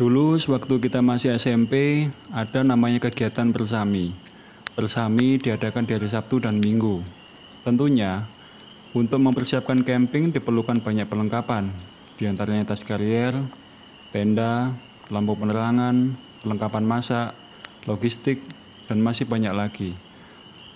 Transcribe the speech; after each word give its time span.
Dulu 0.00 0.40
sewaktu 0.40 0.80
kita 0.80 1.04
masih 1.04 1.36
SMP, 1.36 2.08
ada 2.32 2.64
namanya 2.64 3.04
kegiatan 3.04 3.52
bersami. 3.52 4.16
Bersami 4.72 5.36
diadakan 5.36 5.84
di 5.84 5.92
hari 5.92 6.08
Sabtu 6.08 6.40
dan 6.40 6.56
Minggu. 6.56 7.04
Tentunya, 7.60 8.24
untuk 8.96 9.20
mempersiapkan 9.20 9.84
camping 9.84 10.32
diperlukan 10.32 10.80
banyak 10.80 11.04
perlengkapan, 11.04 11.68
di 12.16 12.24
antaranya 12.24 12.72
tas 12.72 12.80
karier, 12.80 13.36
tenda, 14.08 14.72
lampu 15.12 15.36
penerangan, 15.36 16.16
perlengkapan 16.40 16.84
masak, 16.88 17.36
logistik, 17.84 18.40
dan 18.88 19.04
masih 19.04 19.28
banyak 19.28 19.52
lagi. 19.52 19.92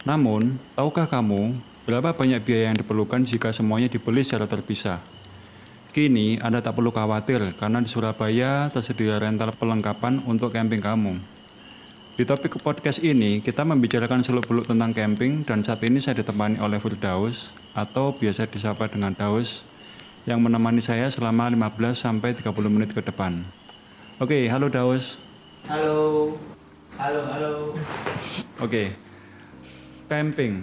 Namun, 0.04 0.60
tahukah 0.76 1.08
kamu 1.08 1.56
berapa 1.88 2.12
banyak 2.12 2.44
biaya 2.44 2.68
yang 2.68 2.76
diperlukan 2.76 3.24
jika 3.24 3.56
semuanya 3.56 3.88
dibeli 3.88 4.20
secara 4.20 4.44
terpisah? 4.44 5.13
Kini 5.94 6.42
Anda 6.42 6.58
tak 6.58 6.74
perlu 6.74 6.90
khawatir 6.90 7.54
karena 7.54 7.78
di 7.78 7.86
Surabaya 7.86 8.66
tersedia 8.66 9.14
rental 9.14 9.54
perlengkapan 9.54 10.26
untuk 10.26 10.50
camping 10.50 10.82
kamu. 10.82 11.22
Di 12.18 12.26
topik 12.26 12.58
podcast 12.58 12.98
ini, 12.98 13.38
kita 13.38 13.62
membicarakan 13.62 14.26
seluk-beluk 14.26 14.66
tentang 14.66 14.90
camping 14.90 15.46
dan 15.46 15.62
saat 15.62 15.78
ini 15.86 16.02
saya 16.02 16.18
ditemani 16.18 16.58
oleh 16.58 16.82
Firdaus 16.82 17.54
atau 17.78 18.10
biasa 18.10 18.50
disapa 18.50 18.90
dengan 18.90 19.14
Daus 19.14 19.62
yang 20.26 20.42
menemani 20.42 20.82
saya 20.82 21.06
selama 21.14 21.46
15 21.54 21.94
sampai 21.94 22.34
30 22.34 22.74
menit 22.74 22.90
ke 22.90 22.98
depan. 22.98 23.46
Oke, 24.18 24.50
halo 24.50 24.66
Daus. 24.66 25.22
Halo. 25.70 26.34
Halo, 26.98 27.20
halo. 27.22 27.54
Oke. 28.58 28.90
Camping. 30.10 30.58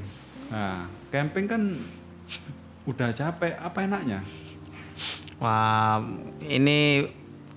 Nah, 0.51 0.91
camping 1.07 1.47
kan 1.47 1.71
udah 2.83 3.15
capek, 3.15 3.55
apa 3.55 3.79
enaknya? 3.87 4.19
Wah, 5.41 5.97
ini 6.45 7.01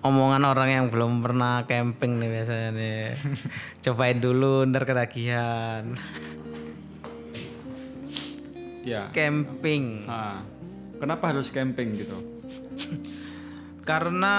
omongan 0.01 0.49
orang 0.49 0.69
yang 0.73 0.87
belum 0.89 1.21
pernah 1.21 1.69
camping 1.69 2.17
nih 2.17 2.31
biasanya 2.33 2.71
nih. 2.73 3.01
Cobain 3.85 4.19
dulu 4.25 4.65
ntar 4.73 4.89
ketagihan. 4.89 5.93
Ya. 8.89 9.13
Camping. 9.13 10.09
Nah, 10.09 10.41
kenapa 10.97 11.37
harus 11.37 11.53
camping 11.53 11.93
gitu? 11.93 12.17
Karena 13.89 14.37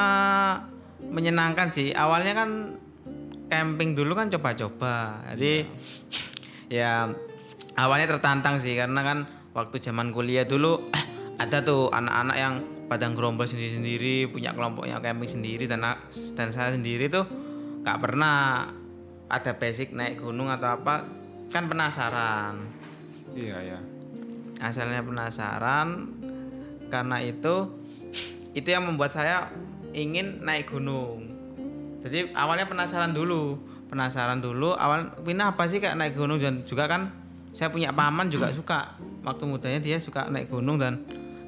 menyenangkan 1.06 1.70
sih. 1.70 1.94
Awalnya 1.94 2.34
kan 2.34 2.50
camping 3.46 3.94
dulu 3.94 4.18
kan 4.18 4.34
coba-coba. 4.34 5.22
Jadi 5.34 5.70
ya 6.74 7.14
awalnya 7.78 8.18
tertantang 8.18 8.58
sih 8.58 8.74
karena 8.74 9.06
kan 9.06 9.30
waktu 9.54 9.78
zaman 9.78 10.10
kuliah 10.10 10.50
dulu 10.50 10.90
ada 11.38 11.62
tuh 11.62 11.94
anak-anak 11.94 12.38
yang 12.42 12.56
padang 12.86 13.18
gerombol 13.18 13.50
sendiri-sendiri 13.50 14.30
punya 14.30 14.54
kelompoknya 14.54 15.02
camping 15.02 15.30
sendiri 15.30 15.66
dan 15.66 15.82
dan 16.38 16.48
saya 16.54 16.74
sendiri 16.74 17.10
tuh 17.10 17.26
nggak 17.82 17.98
pernah 18.02 18.70
ada 19.26 19.52
basic 19.58 19.94
naik 19.94 20.22
gunung 20.22 20.50
atau 20.50 20.78
apa. 20.78 21.06
Kan 21.50 21.70
penasaran. 21.70 22.66
Iya, 23.38 23.58
ya. 23.62 23.80
asalnya 24.64 25.04
penasaran 25.04 26.16
karena 26.88 27.20
itu 27.20 27.76
itu 28.56 28.68
yang 28.72 28.88
membuat 28.88 29.12
saya 29.12 29.52
ingin 29.92 30.42
naik 30.42 30.72
gunung. 30.72 31.28
Jadi 32.02 32.32
awalnya 32.32 32.64
penasaran 32.64 33.12
dulu 33.12 33.60
penasaran 33.90 34.42
dulu. 34.42 34.74
Awal 34.76 35.14
ini 35.24 35.44
apa 35.44 35.64
sih 35.70 35.80
kayak 35.80 35.96
naik 35.96 36.14
gunung? 36.18 36.42
Dan 36.42 36.66
juga 36.66 36.90
kan 36.90 37.14
saya 37.56 37.72
punya 37.72 37.94
paman 37.96 38.28
juga 38.28 38.52
suka. 38.52 38.98
Waktu 39.24 39.44
mudanya 39.48 39.80
dia 39.82 39.98
suka 39.98 40.28
naik 40.30 40.52
gunung 40.52 40.78
dan 40.78 41.06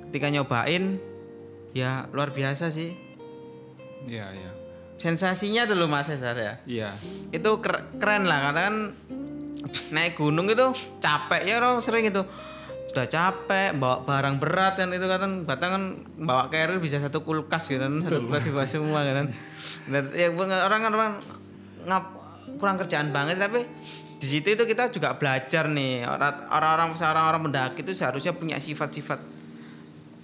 ketika 0.10 0.32
nyobain 0.32 0.98
ya 1.78 2.10
luar 2.10 2.34
biasa 2.34 2.74
sih. 2.74 2.98
Iya, 4.08 4.26
ya. 4.32 4.52
sensasinya 4.98 5.70
dulu 5.70 5.86
mas 5.86 6.10
Cesar 6.10 6.34
ya. 6.34 6.54
Iya. 6.66 6.90
itu 7.30 7.50
ker- 7.62 7.86
keren 8.02 8.26
lah 8.26 8.50
karena 8.50 8.62
kan 8.66 8.76
naik 9.94 10.18
gunung 10.18 10.50
itu 10.50 10.74
capek 10.98 11.46
ya 11.46 11.62
orang 11.62 11.78
sering 11.80 12.10
itu. 12.10 12.26
Sudah 12.90 13.06
capek 13.06 13.78
bawa 13.78 14.02
barang 14.02 14.42
berat 14.42 14.82
kan 14.82 14.90
itu 14.90 15.06
kan 15.06 15.46
batang 15.46 15.70
kan 15.70 15.84
bawa 16.18 16.50
carrier 16.50 16.82
bisa 16.82 16.98
satu 16.98 17.22
kulkas 17.22 17.70
gitu 17.70 17.78
kan 17.78 18.02
satu 18.02 18.26
kulkas 18.26 18.42
dibawa 18.42 18.66
semua 18.66 19.06
kan. 19.06 19.30
Dan 19.86 20.04
ya 20.18 20.34
orang 20.34 20.82
kan 20.82 20.92
orang 20.92 21.12
ngap 21.86 22.06
kurang 22.58 22.82
kerjaan 22.82 23.14
banget 23.14 23.38
tapi 23.38 23.70
di 24.18 24.26
situ 24.26 24.50
itu 24.50 24.64
kita 24.66 24.90
juga 24.90 25.14
belajar 25.14 25.70
nih. 25.70 26.10
Orang- 26.10 26.50
orang-orang 26.50 26.90
orang-orang 26.98 27.42
pendaki 27.46 27.86
itu 27.86 27.94
seharusnya 27.94 28.34
punya 28.34 28.58
sifat-sifat 28.58 29.37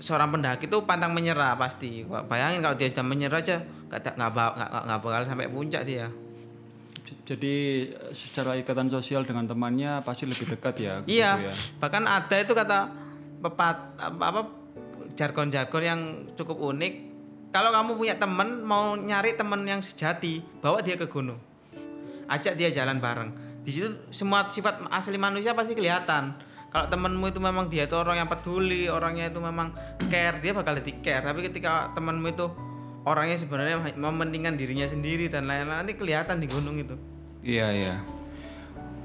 seorang 0.03 0.35
pendaki 0.35 0.67
itu 0.67 0.83
pantang 0.83 1.15
menyerah 1.15 1.55
pasti 1.55 2.03
bayangin 2.27 2.59
kalau 2.59 2.75
dia 2.75 2.91
sudah 2.91 3.05
menyerah 3.07 3.39
aja 3.39 3.63
nggak 3.87 4.19
nggak 4.19 4.31
bak- 4.35 4.55
nggak 4.59 4.69
nggak 4.83 4.99
bakal 4.99 5.21
sampai 5.23 5.47
puncak 5.47 5.83
dia 5.87 6.07
Jadi 7.23 7.87
secara 8.11 8.59
ikatan 8.59 8.91
sosial 8.91 9.23
dengan 9.23 9.47
temannya 9.47 10.03
pasti 10.03 10.27
lebih 10.27 10.55
dekat 10.55 10.75
ya. 10.75 10.93
gitu 11.03 11.19
Iya, 11.19 11.51
ya. 11.51 11.53
bahkan 11.79 12.03
ada 12.03 12.35
itu 12.35 12.51
kata 12.51 12.89
pepat 13.39 13.77
apa, 13.95 14.23
apa 14.23 14.41
jargon-jargon 15.13 15.83
yang 15.83 16.01
cukup 16.33 16.73
unik. 16.73 16.93
Kalau 17.53 17.69
kamu 17.69 17.91
punya 17.95 18.15
teman 18.17 18.65
mau 18.65 18.97
nyari 18.97 19.37
teman 19.37 19.61
yang 19.63 19.79
sejati, 19.79 20.41
bawa 20.59 20.81
dia 20.81 20.97
ke 20.97 21.05
gunung. 21.05 21.37
Ajak 22.25 22.57
dia 22.57 22.73
jalan 22.73 22.97
bareng. 22.97 23.29
Di 23.61 23.71
situ 23.71 23.93
semua 24.09 24.49
sifat 24.49 24.83
asli 24.89 25.15
manusia 25.15 25.53
pasti 25.53 25.77
kelihatan. 25.77 26.33
Kalau 26.73 26.89
temanmu 26.89 27.29
itu 27.29 27.37
memang 27.37 27.69
dia 27.69 27.85
itu 27.85 27.93
orang 27.93 28.25
yang 28.25 28.29
peduli, 28.29 28.89
orangnya 28.89 29.29
itu 29.29 29.37
memang 29.37 29.77
care, 30.09 30.41
dia 30.41 30.57
bakal 30.57 30.81
jadi 30.81 30.93
care. 31.05 31.21
Tapi 31.21 31.45
ketika 31.45 31.93
temanmu 31.93 32.33
itu 32.33 32.49
orangnya 33.05 33.37
sebenarnya 33.37 33.77
mementingkan 33.93 34.57
dirinya 34.57 34.89
sendiri 34.89 35.29
dan 35.29 35.45
lain-lain 35.45 35.85
nanti 35.85 35.93
kelihatan 35.93 36.41
di 36.41 36.49
gunung 36.49 36.81
itu. 36.81 36.97
Iya, 37.45 37.67
iya. 37.69 37.95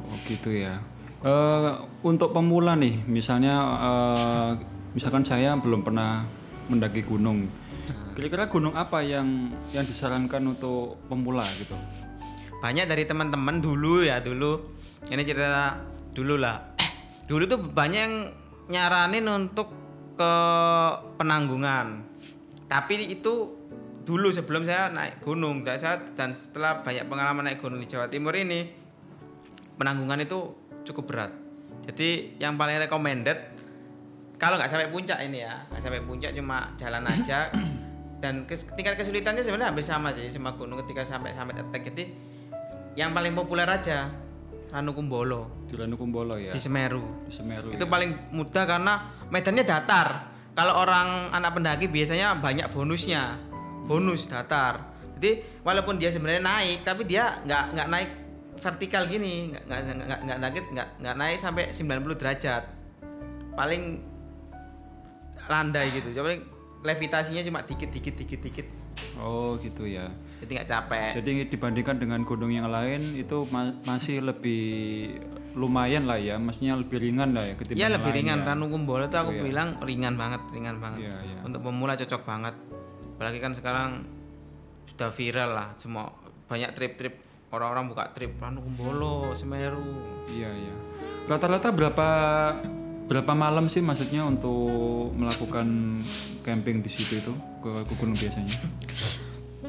Oh, 0.09 0.17
gitu 0.25 0.49
ya. 0.49 0.81
Eh, 1.21 1.71
untuk 2.09 2.33
pemula 2.33 2.73
nih, 2.73 3.05
misalnya 3.05 3.55
eh, 3.85 4.51
misalkan 4.97 5.29
saya 5.29 5.53
belum 5.61 5.85
pernah 5.85 6.25
mendaki 6.73 7.05
gunung. 7.05 7.53
Kira-kira 8.17 8.49
gunung 8.49 8.73
apa 8.73 9.05
yang 9.05 9.53
yang 9.77 9.85
disarankan 9.85 10.57
untuk 10.57 10.97
pemula 11.13 11.45
gitu? 11.61 11.77
banyak 12.59 12.91
dari 12.91 13.07
teman-teman 13.07 13.63
dulu 13.63 14.03
ya 14.03 14.19
dulu 14.19 14.59
ini 15.15 15.23
cerita 15.23 15.79
dulu 16.11 16.35
lah 16.43 16.68
dulu 17.29 17.45
tuh 17.45 17.61
banyak 17.61 18.01
yang 18.01 18.17
nyaranin 18.73 19.29
untuk 19.29 19.69
ke 20.17 20.33
penanggungan. 21.21 22.03
Tapi 22.67 23.13
itu 23.13 23.55
dulu 24.03 24.33
sebelum 24.33 24.65
saya 24.65 24.89
naik 24.89 25.21
gunung 25.21 25.61
dan 25.63 25.77
saya 25.77 26.01
dan 26.17 26.33
setelah 26.33 26.81
banyak 26.81 27.05
pengalaman 27.07 27.45
naik 27.45 27.61
gunung 27.61 27.77
di 27.77 27.87
Jawa 27.87 28.09
Timur 28.09 28.33
ini 28.33 28.73
penanggungan 29.77 30.25
itu 30.25 30.57
cukup 30.89 31.05
berat. 31.13 31.33
Jadi 31.85 32.41
yang 32.41 32.57
paling 32.57 32.81
recommended 32.81 33.37
kalau 34.41 34.57
nggak 34.57 34.73
sampai 34.73 34.89
puncak 34.89 35.21
ini 35.21 35.45
ya 35.45 35.69
nggak 35.69 35.81
sampai 35.85 36.01
puncak 36.03 36.33
cuma 36.33 36.73
jalan 36.81 37.05
aja. 37.05 37.53
Dan 38.23 38.51
kes- 38.51 38.67
tingkat 38.75 38.99
kesulitannya 38.99 39.47
sebenarnya 39.47 39.71
hampir 39.71 39.87
sama 39.87 40.11
sih 40.11 40.27
sama 40.27 40.51
gunung 40.59 40.83
ketika 40.83 41.07
sampai 41.07 41.39
sampai 41.39 41.55
attack 41.55 41.87
jadi 41.95 42.11
yang 42.99 43.15
paling 43.15 43.31
populer 43.39 43.69
aja 43.69 44.11
Ranukumbolo. 44.75 45.47
Di 45.47 45.58
Ranukumbolo 45.77 46.39
ya. 46.39 46.55
di 46.55 46.61
Semeru. 46.63 47.27
Di 47.29 47.35
Semeru. 47.35 47.69
itu 47.75 47.85
ya. 47.85 47.91
paling 47.91 48.11
mudah 48.33 48.65
karena 48.65 48.95
medannya 49.29 49.65
datar. 49.67 50.09
Kalau 50.55 50.75
orang 50.75 51.31
anak 51.31 51.55
pendaki 51.55 51.87
biasanya 51.87 52.39
banyak 52.39 52.71
bonusnya. 52.73 53.37
Bonus 53.85 54.29
datar. 54.29 54.95
Jadi 55.19 55.63
walaupun 55.67 55.99
dia 55.99 56.15
sebenarnya 56.15 56.43
naik 56.43 56.87
tapi 56.87 57.03
dia 57.05 57.43
nggak 57.43 57.65
nggak 57.75 57.89
naik 57.91 58.11
vertikal 58.59 59.03
gini. 59.07 59.51
Nggak 59.55 59.63
nggak 59.67 59.81
nggak 59.83 59.97
nggak 59.97 60.21
nggak 60.25 60.39
naik 60.39 60.67
nggak 60.75 60.89
nggak 61.03 61.17
naik 61.19 61.39
sampai 61.39 61.65
90 61.75 62.21
derajat. 62.21 62.63
Paling 63.55 63.83
landai 65.49 65.87
gitu. 65.91 66.13
Jadi 66.13 66.43
levitasinya 66.85 67.43
cuma 67.43 67.61
dikit 67.67 67.91
dikit 67.91 68.15
dikit 68.15 68.41
dikit. 68.43 68.69
Oh, 69.19 69.55
gitu 69.63 69.87
ya. 69.87 70.11
jadi 70.43 70.63
nggak 70.63 70.71
capek. 70.71 71.11
Jadi 71.19 71.31
dibandingkan 71.51 71.99
dengan 71.99 72.23
gunung 72.23 72.51
yang 72.51 72.71
lain 72.71 73.19
itu 73.19 73.47
ma- 73.51 73.75
masih 73.83 74.23
lebih 74.23 75.19
lumayan 75.59 76.07
lah 76.07 76.15
ya, 76.17 76.39
maksudnya 76.39 76.73
lebih 76.73 76.97
ringan 76.97 77.35
lah 77.35 77.43
ya 77.43 77.55
ketimbang 77.55 77.77
Iya 77.77 77.85
yang 77.85 77.95
lebih 77.99 78.13
ringan 78.15 78.39
ya. 78.39 78.45
Ranukumbolo 78.49 79.05
itu 79.05 79.19
aku 79.19 79.33
ya. 79.33 79.43
bilang 79.43 79.69
ringan 79.83 80.15
banget 80.15 80.43
ringan 80.49 80.77
banget 80.79 81.03
Iya, 81.03 81.17
iya. 81.21 81.39
untuk 81.43 81.61
pemula 81.61 81.93
cocok 81.93 82.23
banget 82.23 82.55
apalagi 83.13 83.39
kan 83.39 83.53
sekarang 83.53 83.91
sudah 84.87 85.11
viral 85.11 85.51
lah 85.51 85.69
semua 85.75 86.15
banyak 86.47 86.71
trip-trip 86.73 87.15
orang-orang 87.51 87.91
buka 87.91 88.05
trip 88.13 88.39
Ranukumbolo 88.39 89.35
Semeru 89.35 89.83
Iya, 90.31 90.49
iya. 90.49 90.75
Rata-rata 91.27 91.69
berapa 91.69 92.09
berapa 93.05 93.33
malam 93.33 93.67
sih 93.67 93.81
maksudnya 93.81 94.23
untuk 94.23 95.11
melakukan 95.13 95.99
camping 96.41 96.79
di 96.79 96.89
situ 96.89 97.19
itu 97.19 97.33
ke, 97.59 97.73
ke 97.83 97.93
gunung 97.97 98.15
biasanya? 98.15 98.53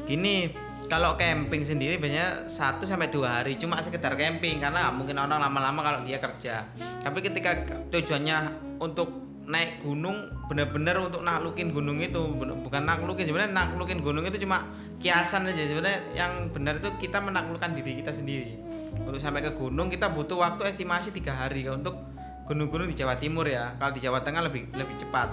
gini 0.06 0.52
kalau 0.90 1.14
camping 1.16 1.62
sendiri 1.62 2.02
biasanya 2.02 2.50
1 2.50 2.82
sampai 2.82 3.14
dua 3.14 3.40
hari 3.40 3.62
cuma 3.62 3.78
sekedar 3.86 4.18
camping 4.18 4.58
karena 4.58 4.90
mungkin 4.90 5.22
orang 5.22 5.38
lama-lama 5.38 5.86
kalau 5.86 6.00
dia 6.02 6.18
kerja. 6.18 6.66
Tapi 7.06 7.22
ketika 7.22 7.62
tujuannya 7.94 8.38
untuk 8.82 9.30
naik 9.46 9.86
gunung 9.86 10.30
bener-bener 10.50 10.98
untuk 10.98 11.22
naklukin 11.22 11.70
gunung 11.74 12.02
itu 12.02 12.18
bukan 12.38 12.86
naklukin 12.86 13.26
sebenarnya 13.26 13.54
naklukin 13.54 14.02
gunung 14.02 14.26
itu 14.26 14.42
cuma 14.42 14.66
kiasan 14.98 15.46
aja. 15.46 15.62
Sebenarnya 15.62 16.02
yang 16.18 16.50
benar 16.50 16.82
itu 16.82 16.90
kita 16.98 17.22
menaklukkan 17.22 17.70
diri 17.78 18.02
kita 18.02 18.10
sendiri. 18.10 18.58
Untuk 19.06 19.22
sampai 19.22 19.46
ke 19.46 19.54
gunung 19.54 19.94
kita 19.94 20.10
butuh 20.10 20.42
waktu 20.42 20.74
estimasi 20.74 21.14
tiga 21.14 21.38
hari 21.38 21.70
untuk 21.70 22.02
gunung-gunung 22.50 22.90
di 22.90 22.98
Jawa 22.98 23.14
Timur 23.14 23.46
ya. 23.46 23.78
Kalau 23.78 23.94
di 23.94 24.02
Jawa 24.02 24.26
Tengah 24.26 24.42
lebih 24.42 24.74
lebih 24.74 24.98
cepat. 24.98 25.30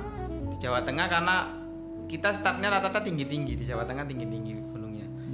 Di 0.52 0.56
Jawa 0.60 0.84
Tengah 0.84 1.08
karena 1.08 1.48
kita 2.06 2.36
startnya 2.36 2.68
rata-rata 2.68 3.00
tinggi-tinggi 3.02 3.56
di 3.56 3.64
Jawa 3.64 3.88
Tengah 3.88 4.04
tinggi-tinggi 4.04 4.75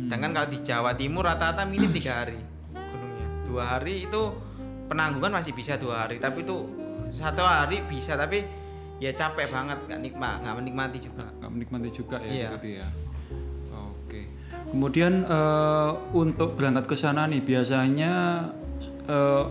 sedangkan 0.06 0.31
kalau 0.32 0.49
di 0.49 0.58
Jawa 0.60 0.90
Timur 0.93 1.25
rata-rata 1.25 1.62
minim 1.64 1.90
tiga 1.90 2.25
hari 2.25 2.38
gunungnya. 2.72 3.26
Dua 3.46 3.64
hari 3.76 4.06
itu 4.06 4.22
penanggungan 4.87 5.32
masih 5.32 5.52
bisa 5.52 5.76
dua 5.76 6.04
hari 6.06 6.19
tapi 6.19 6.43
itu 6.43 6.56
satu 7.12 7.40
hari 7.40 7.84
bisa 7.87 8.16
tapi 8.16 8.44
ya 8.99 9.10
capek 9.12 9.49
banget 9.49 9.78
nggak 9.88 10.00
nikmat 10.00 10.37
nggak 10.43 10.56
menikmati 10.58 10.99
juga. 11.00 11.25
Nggak 11.38 11.50
menikmati 11.50 11.88
juga 11.90 12.16
ya 12.20 12.31
Iya. 12.31 12.49
gitu 12.56 12.69
ya. 12.76 12.88
Oke. 13.72 14.20
Kemudian 14.70 15.12
eh, 15.25 15.90
untuk 16.12 16.54
berangkat 16.54 16.84
ke 16.87 16.96
sana 16.96 17.26
nih 17.26 17.40
biasanya 17.40 18.12
eh, 19.06 19.44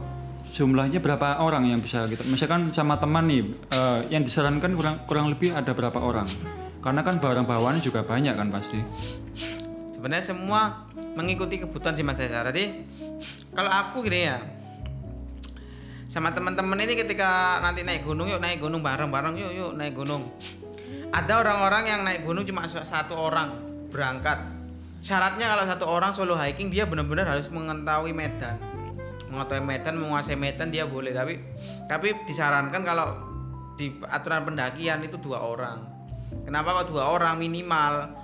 jumlahnya 0.52 1.00
berapa 1.00 1.40
orang 1.40 1.70
yang 1.70 1.80
bisa 1.80 2.06
gitu? 2.12 2.22
Misalkan 2.28 2.76
sama 2.76 3.00
teman 3.00 3.28
nih 3.28 3.42
eh, 3.72 4.00
yang 4.12 4.22
disarankan 4.22 4.72
kurang 4.76 4.96
kurang 5.08 5.26
lebih 5.32 5.56
ada 5.56 5.72
berapa 5.72 5.98
orang? 5.98 6.28
Karena 6.82 7.06
kan 7.06 7.22
barang 7.22 7.46
bawaannya 7.46 7.82
juga 7.82 8.02
banyak 8.02 8.34
kan 8.34 8.50
pasti 8.50 8.82
sebenarnya 10.02 10.26
semua 10.26 10.90
mengikuti 11.14 11.62
kebutuhan 11.62 11.94
si 11.94 12.02
Mas 12.02 12.18
Desa 12.18 12.42
jadi 12.50 12.82
kalau 13.54 13.70
aku 13.70 14.02
gini 14.02 14.26
ya 14.26 14.42
sama 16.12 16.36
teman-teman 16.36 16.76
ini 16.84 17.00
ketika 17.00 17.64
nanti 17.64 17.88
naik 17.88 18.04
gunung 18.04 18.28
yuk 18.28 18.44
naik 18.44 18.60
gunung 18.60 18.84
bareng-bareng 18.84 19.32
yuk 19.40 19.52
yuk 19.56 19.72
naik 19.80 19.96
gunung. 19.96 20.28
Ada 21.08 21.40
orang-orang 21.40 21.84
yang 21.88 22.02
naik 22.04 22.28
gunung 22.28 22.44
cuma 22.44 22.68
satu 22.68 23.16
orang 23.16 23.56
berangkat. 23.88 24.44
Syaratnya 25.00 25.48
kalau 25.56 25.64
satu 25.64 25.86
orang 25.88 26.12
solo 26.12 26.36
hiking 26.36 26.68
dia 26.68 26.84
benar-benar 26.84 27.32
harus 27.32 27.48
mengetahui 27.48 28.12
medan. 28.12 28.60
Mengetahui 29.32 29.64
medan 29.64 29.96
menguasai 30.04 30.36
medan 30.36 30.68
dia 30.68 30.84
boleh. 30.84 31.16
Tapi 31.16 31.40
tapi 31.88 32.12
disarankan 32.28 32.84
kalau 32.84 33.16
di 33.80 33.96
aturan 34.12 34.44
pendakian 34.44 35.00
itu 35.08 35.16
dua 35.16 35.40
orang. 35.40 35.80
Kenapa 36.44 36.84
kok 36.84 36.92
dua 36.92 37.08
orang? 37.08 37.40
Minimal 37.40 38.20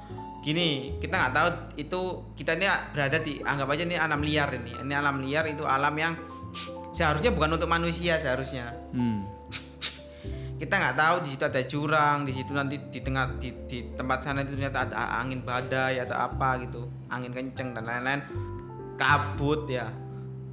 gini 0.46 0.96
kita 1.02 1.14
nggak 1.18 1.34
tahu 1.34 1.48
itu 1.82 2.02
kita 2.38 2.56
ini 2.56 2.66
berada 2.94 3.18
di 3.20 3.42
anggap 3.42 3.68
aja 3.74 3.84
ini 3.84 3.96
alam 3.98 4.22
liar 4.22 4.50
ini. 4.54 4.74
Ini 4.78 4.94
alam 4.96 5.20
liar 5.20 5.46
itu 5.50 5.64
alam 5.66 5.94
yang 5.98 6.14
seharusnya 6.94 7.34
bukan 7.34 7.58
untuk 7.58 7.70
manusia 7.70 8.18
seharusnya. 8.22 8.74
Hmm. 8.94 9.26
kita 10.62 10.74
nggak 10.74 10.96
tahu 10.98 11.16
di 11.26 11.30
situ 11.36 11.44
ada 11.46 11.62
jurang 11.66 12.18
di 12.26 12.34
situ 12.34 12.52
nanti 12.56 12.82
di 12.90 13.00
tengah 13.02 13.38
di, 13.38 13.50
di 13.70 13.94
tempat 13.94 14.26
sana 14.26 14.42
itu 14.42 14.58
ternyata 14.58 14.90
ada 14.90 15.22
angin 15.22 15.42
badai 15.44 16.02
atau 16.02 16.18
apa 16.18 16.64
gitu. 16.64 16.88
Angin 17.10 17.34
kenceng 17.34 17.74
dan 17.74 17.84
lain-lain. 17.86 18.22
Kabut 18.98 19.70
ya. 19.70 19.90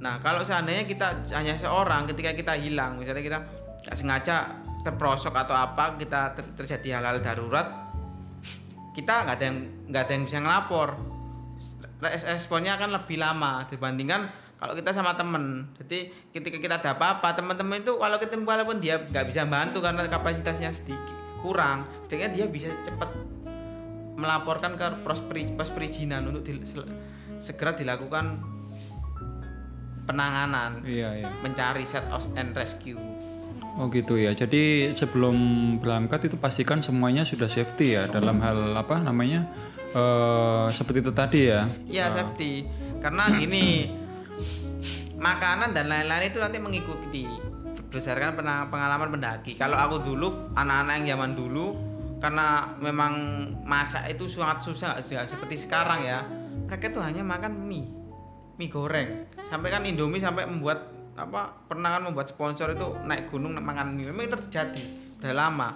Nah 0.01 0.21
kalau 0.21 0.45
seandainya 0.45 0.85
kita 0.85 1.23
hanya 1.33 1.57
seorang 1.57 2.05
ketika 2.09 2.33
kita 2.33 2.53
hilang 2.57 2.99
misalnya 3.01 3.23
kita 3.23 3.39
nggak 3.85 3.95
sengaja 3.97 4.65
terprosok 4.85 5.33
atau 5.33 5.57
apa 5.57 5.97
kita 5.97 6.37
ter- 6.37 6.53
terjadi 6.53 7.01
hal-hal 7.01 7.17
darurat 7.21 7.84
kita 8.95 9.27
nggak 9.27 9.35
ada 9.35 9.45
yang 9.45 9.57
nggak 9.91 10.01
ada 10.07 10.11
yang 10.15 10.23
bisa 10.23 10.39
ngelapor. 10.39 10.89
Res- 11.99 12.27
responnya 12.27 12.79
akan 12.79 12.95
lebih 12.95 13.19
lama 13.19 13.67
dibandingkan 13.67 14.31
kalau 14.55 14.71
kita 14.71 14.95
sama 14.95 15.19
temen. 15.19 15.67
Jadi 15.83 16.31
ketika 16.31 16.57
kita 16.57 16.75
ada 16.79 16.95
apa-apa 16.95 17.35
teman-teman 17.35 17.83
itu 17.83 17.99
kalau 17.99 18.17
ketemu 18.17 18.43
walaupun 18.47 18.79
dia 18.79 19.03
nggak 19.03 19.27
bisa 19.27 19.43
bantu 19.43 19.83
karena 19.83 20.07
kapasitasnya 20.07 20.71
sedikit 20.71 21.25
kurang 21.45 21.85
setidaknya 22.09 22.29
dia 22.33 22.45
bisa 22.49 22.73
cepat 22.81 23.13
melaporkan 24.17 24.73
ke 24.73 25.05
pos, 25.05 25.21
peri- 25.21 25.53
pos 25.53 25.69
perizinan 25.69 26.25
untuk 26.25 26.41
di- 26.41 26.65
segera 27.37 27.77
dilakukan 27.77 28.41
penanganan 30.09 30.81
iya 30.81 31.21
iya. 31.21 31.29
mencari 31.45 31.85
set 31.85 32.05
of 32.09 32.25
and 32.33 32.57
rescue 32.57 32.97
Oh 33.75 33.91
gitu 33.91 34.15
ya. 34.15 34.31
Jadi 34.31 34.95
sebelum 34.95 35.35
berangkat 35.83 36.31
itu 36.31 36.39
pastikan 36.39 36.79
semuanya 36.79 37.27
sudah 37.27 37.51
safety 37.51 37.99
ya 37.99 38.07
dalam 38.07 38.39
hal 38.39 38.71
apa 38.71 39.03
namanya 39.03 39.43
eh 39.91 40.67
seperti 40.71 41.03
itu 41.03 41.11
tadi 41.11 41.51
ya. 41.51 41.67
Iya 41.83 42.07
safety 42.07 42.63
karena 43.03 43.35
gini 43.35 43.91
makanan 45.19 45.75
dan 45.75 45.91
lain-lain 45.91 46.31
itu 46.31 46.39
nanti 46.39 46.57
mengikuti 46.59 47.27
berdasarkan 47.91 48.39
pengalaman 48.71 49.11
pendaki. 49.11 49.59
Kalau 49.59 49.75
aku 49.75 50.07
dulu 50.07 50.55
anak-anak 50.55 51.03
yang 51.03 51.19
zaman 51.19 51.31
dulu 51.35 51.75
karena 52.23 52.75
memang 52.79 53.13
masak 53.67 54.07
itu 54.07 54.31
sangat 54.31 54.63
susah 54.63 55.03
seperti 55.03 55.59
sekarang 55.59 56.07
ya. 56.07 56.23
Mereka 56.65 56.95
tuh 56.95 57.03
hanya 57.03 57.27
makan 57.27 57.67
mie, 57.67 57.91
mie 58.55 58.71
goreng. 58.71 59.27
Sampai 59.51 59.67
kan 59.67 59.83
Indomie 59.83 60.23
sampai 60.23 60.47
membuat 60.47 60.94
apa 61.15 61.67
pernah 61.71 61.95
kan 61.95 62.03
membuat 62.03 62.27
sponsor 62.27 62.75
itu 62.75 62.87
naik 63.07 63.31
gunung 63.31 63.55
makan 63.55 63.95
mie. 63.95 64.11
Memang 64.11 64.27
itu 64.27 64.35
terjadi. 64.47 64.83
Udah 65.19 65.33
lama. 65.33 65.69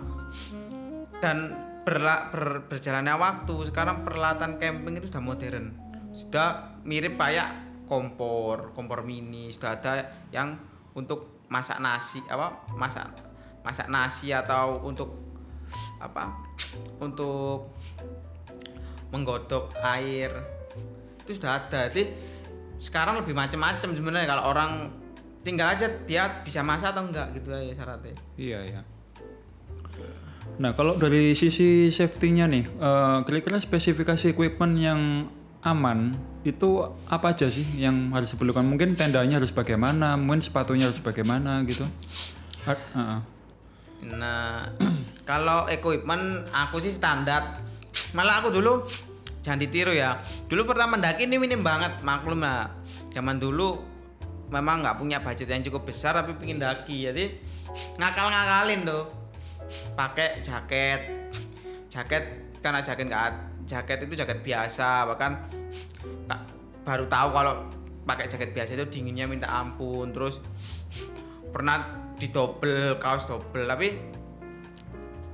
Dan 1.23 1.55
berla, 1.87 2.27
ber- 2.29 2.67
berjalannya 2.67 3.15
waktu. 3.15 3.55
Sekarang 3.71 4.03
peralatan 4.03 4.59
camping 4.59 4.99
itu 4.99 5.07
sudah 5.07 5.23
modern. 5.23 5.71
Sudah 6.11 6.79
mirip 6.83 7.15
kayak 7.15 7.83
kompor 7.87 8.75
kompor 8.75 9.07
mini. 9.07 9.49
Sudah 9.55 9.79
ada 9.79 9.93
yang 10.35 10.59
untuk 10.93 11.47
masak 11.49 11.81
nasi 11.81 12.21
apa 12.29 12.61
masak 12.77 13.09
masak 13.65 13.89
nasi 13.89 14.29
atau 14.29 14.77
untuk 14.85 15.17
apa 15.97 16.35
untuk 16.99 17.73
menggodok 19.09 19.73
air. 19.81 20.29
Itu 21.25 21.39
sudah 21.39 21.63
ada. 21.63 21.89
Jadi 21.89 22.05
sekarang 22.79 23.19
lebih 23.23 23.33
macam-macam 23.33 23.89
sebenarnya. 23.95 24.27
Kalau 24.29 24.43
orang 24.49 24.71
tinggal 25.43 25.71
aja 25.71 25.87
dia 26.03 26.43
bisa 26.43 26.59
masak 26.59 26.91
atau 26.91 27.07
enggak 27.07 27.31
gitu 27.35 27.49
aja 27.55 27.71
syaratnya 27.71 28.15
Iya 28.35 28.59
ya. 28.65 28.81
Nah 30.59 30.75
kalau 30.75 30.99
dari 30.99 31.31
sisi 31.39 31.87
safety-nya 31.87 32.49
nih, 32.51 32.63
eh, 32.67 33.17
kira-kira 33.23 33.61
spesifikasi 33.63 34.35
equipment 34.35 34.75
yang 34.75 35.01
aman 35.63 36.15
itu 36.43 36.83
apa 37.07 37.35
aja 37.35 37.47
sih 37.47 37.63
yang 37.79 38.11
harus 38.11 38.35
diperlukan? 38.35 38.67
Mungkin 38.67 38.99
tendanya 38.99 39.39
harus 39.39 39.55
bagaimana, 39.55 40.19
mungkin 40.19 40.43
sepatunya 40.43 40.91
harus 40.91 40.99
bagaimana 40.99 41.63
gitu. 41.63 41.87
Ah, 42.67 42.75
ah. 42.95 43.19
Nah, 44.03 44.67
kalau 45.29 45.67
equipment 45.71 46.47
aku 46.51 46.83
sih 46.83 46.91
standar. 46.91 47.59
Malah 48.13 48.43
aku 48.43 48.51
dulu 48.51 48.83
jangan 49.43 49.59
ditiru 49.59 49.95
ya. 49.95 50.19
Dulu 50.45 50.67
pertama 50.67 50.99
mendaki 50.99 51.25
ini 51.25 51.39
minim 51.39 51.63
banget, 51.63 52.03
maklum 52.03 52.43
lah. 52.43 52.71
Zaman 53.15 53.39
dulu 53.41 53.98
memang 54.49 54.81
nggak 54.81 54.97
punya 54.97 55.17
budget 55.21 55.49
yang 55.49 55.63
cukup 55.65 55.89
besar 55.89 56.17
tapi 56.17 56.33
pengen 56.37 56.61
daki. 56.61 57.09
Jadi 57.09 57.23
ngakal-ngakalin 57.97 58.81
tuh. 58.85 59.05
Pakai 59.93 60.41
jaket. 60.41 61.01
Jaket 61.89 62.23
karena 62.59 62.83
jaket 62.83 63.05
nggak 63.07 63.49
jaket 63.69 63.97
itu 64.09 64.13
jaket 64.17 64.39
biasa 64.41 65.05
bahkan 65.05 65.45
tak- 66.25 66.49
baru 66.81 67.05
tahu 67.05 67.29
kalau 67.31 67.53
pakai 68.03 68.25
jaket 68.25 68.49
biasa 68.57 68.73
itu 68.73 68.85
dinginnya 68.89 69.29
minta 69.29 69.45
ampun 69.45 70.09
terus 70.09 70.41
pernah 71.53 71.85
didobel 72.17 72.97
kaos 72.97 73.29
double 73.29 73.69
tapi 73.69 74.01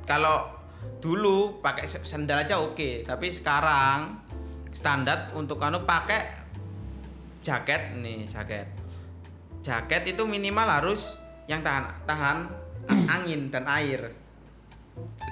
kalau 0.03 0.51
dulu 1.00 1.63
pakai 1.63 1.88
se- 1.88 2.03
sandal 2.03 2.43
aja 2.43 2.60
oke 2.60 3.07
tapi 3.07 3.31
sekarang 3.31 4.19
standar 4.75 5.31
untuk 5.34 5.63
anu 5.63 5.88
pakai 5.88 6.27
jaket 7.39 7.95
nih 8.03 8.27
jaket 8.27 8.67
jaket 9.65 10.13
itu 10.13 10.22
minimal 10.29 10.69
harus 10.69 11.17
yang 11.50 11.65
tahan 11.65 12.05
tahan 12.05 12.38
angin 13.17 13.50
dan 13.50 13.65
air. 13.65 14.13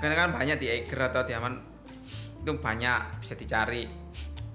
Karena 0.01 0.15
kan 0.17 0.29
banyak 0.33 0.57
di 0.57 0.67
Eiger 0.73 0.99
atau 1.13 1.21
di 1.21 1.37
Aman 1.37 1.61
itu 2.41 2.51
banyak 2.57 3.21
bisa 3.21 3.37
dicari. 3.37 3.85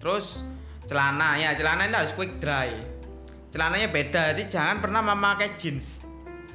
Terus 0.03 0.43
celana 0.91 1.39
ya 1.39 1.55
celana 1.55 1.87
ini 1.87 1.95
harus 1.95 2.13
quick 2.19 2.43
dry. 2.43 2.75
Celananya 3.55 3.89
beda 3.89 4.35
jadi 4.35 4.45
jangan 4.51 4.83
pernah 4.83 5.01
memakai 5.01 5.55
jeans. 5.55 6.03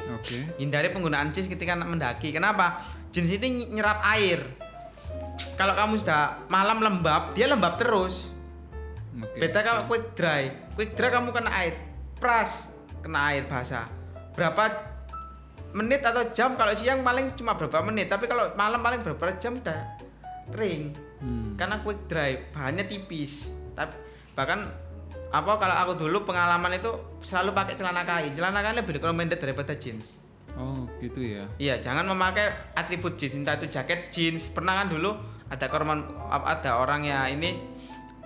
Oke. 0.03 0.59
hindari 0.59 0.91
penggunaan 0.91 1.31
jeans 1.31 1.47
ketika 1.47 1.79
mendaki. 1.79 2.35
Kenapa? 2.35 2.83
Jeans 3.15 3.31
itu 3.31 3.47
ny- 3.47 3.71
nyerap 3.71 4.03
air. 4.03 4.43
Kalau 5.55 5.73
kamu 5.79 5.95
sudah 5.95 6.43
malam 6.51 6.83
lembab 6.83 7.31
dia 7.31 7.47
lembab 7.47 7.79
terus. 7.79 8.29
Oke. 9.15 9.39
beda 9.39 9.63
kalau 9.63 9.81
quick 9.87 10.11
dry. 10.13 10.51
Quick 10.75 10.99
dry 10.99 11.07
kamu 11.07 11.31
kena 11.31 11.49
air. 11.55 11.79
Pras 12.19 12.72
kena 13.03 13.35
air 13.35 13.43
basah. 13.45 13.85
Berapa 14.33 14.71
menit 15.75 16.01
atau 16.01 16.23
jam? 16.31 16.55
Kalau 16.55 16.73
siang 16.73 17.03
paling 17.03 17.35
cuma 17.35 17.59
berapa 17.59 17.83
menit 17.83 18.07
tapi 18.07 18.25
kalau 18.31 18.55
malam 18.55 18.79
paling 18.79 19.03
berapa 19.03 19.35
jam 19.37 19.59
sudah 19.59 19.99
kering. 20.49 20.95
Hmm. 21.23 21.55
karena 21.55 21.79
quick 21.79 22.03
dry 22.11 22.51
bahannya 22.51 22.83
tipis. 22.83 23.51
Tapi 23.75 23.95
bahkan 24.35 24.67
apa 25.31 25.51
kalau 25.55 25.75
aku 25.87 25.93
dulu 26.03 26.27
pengalaman 26.27 26.75
itu 26.75 26.91
selalu 27.23 27.55
pakai 27.55 27.73
celana 27.79 28.03
kain. 28.03 28.35
Celana 28.35 28.59
kain 28.59 28.75
lebih 28.75 28.99
recommended 28.99 29.39
daripada 29.39 29.71
jeans. 29.71 30.19
Oh, 30.53 30.85
gitu 31.01 31.17
ya. 31.23 31.49
Iya, 31.57 31.81
jangan 31.81 32.05
memakai 32.05 32.75
atribut 32.77 33.17
jeans, 33.17 33.33
entah 33.33 33.57
itu 33.57 33.71
jaket 33.73 34.13
jeans. 34.13 34.45
Pernah 34.45 34.85
kan 34.85 34.87
dulu 34.93 35.17
ada 35.49 35.65
korban 35.65 36.05
ada 36.29 36.77
orang 36.77 37.05
ya 37.05 37.25
ini 37.29 37.57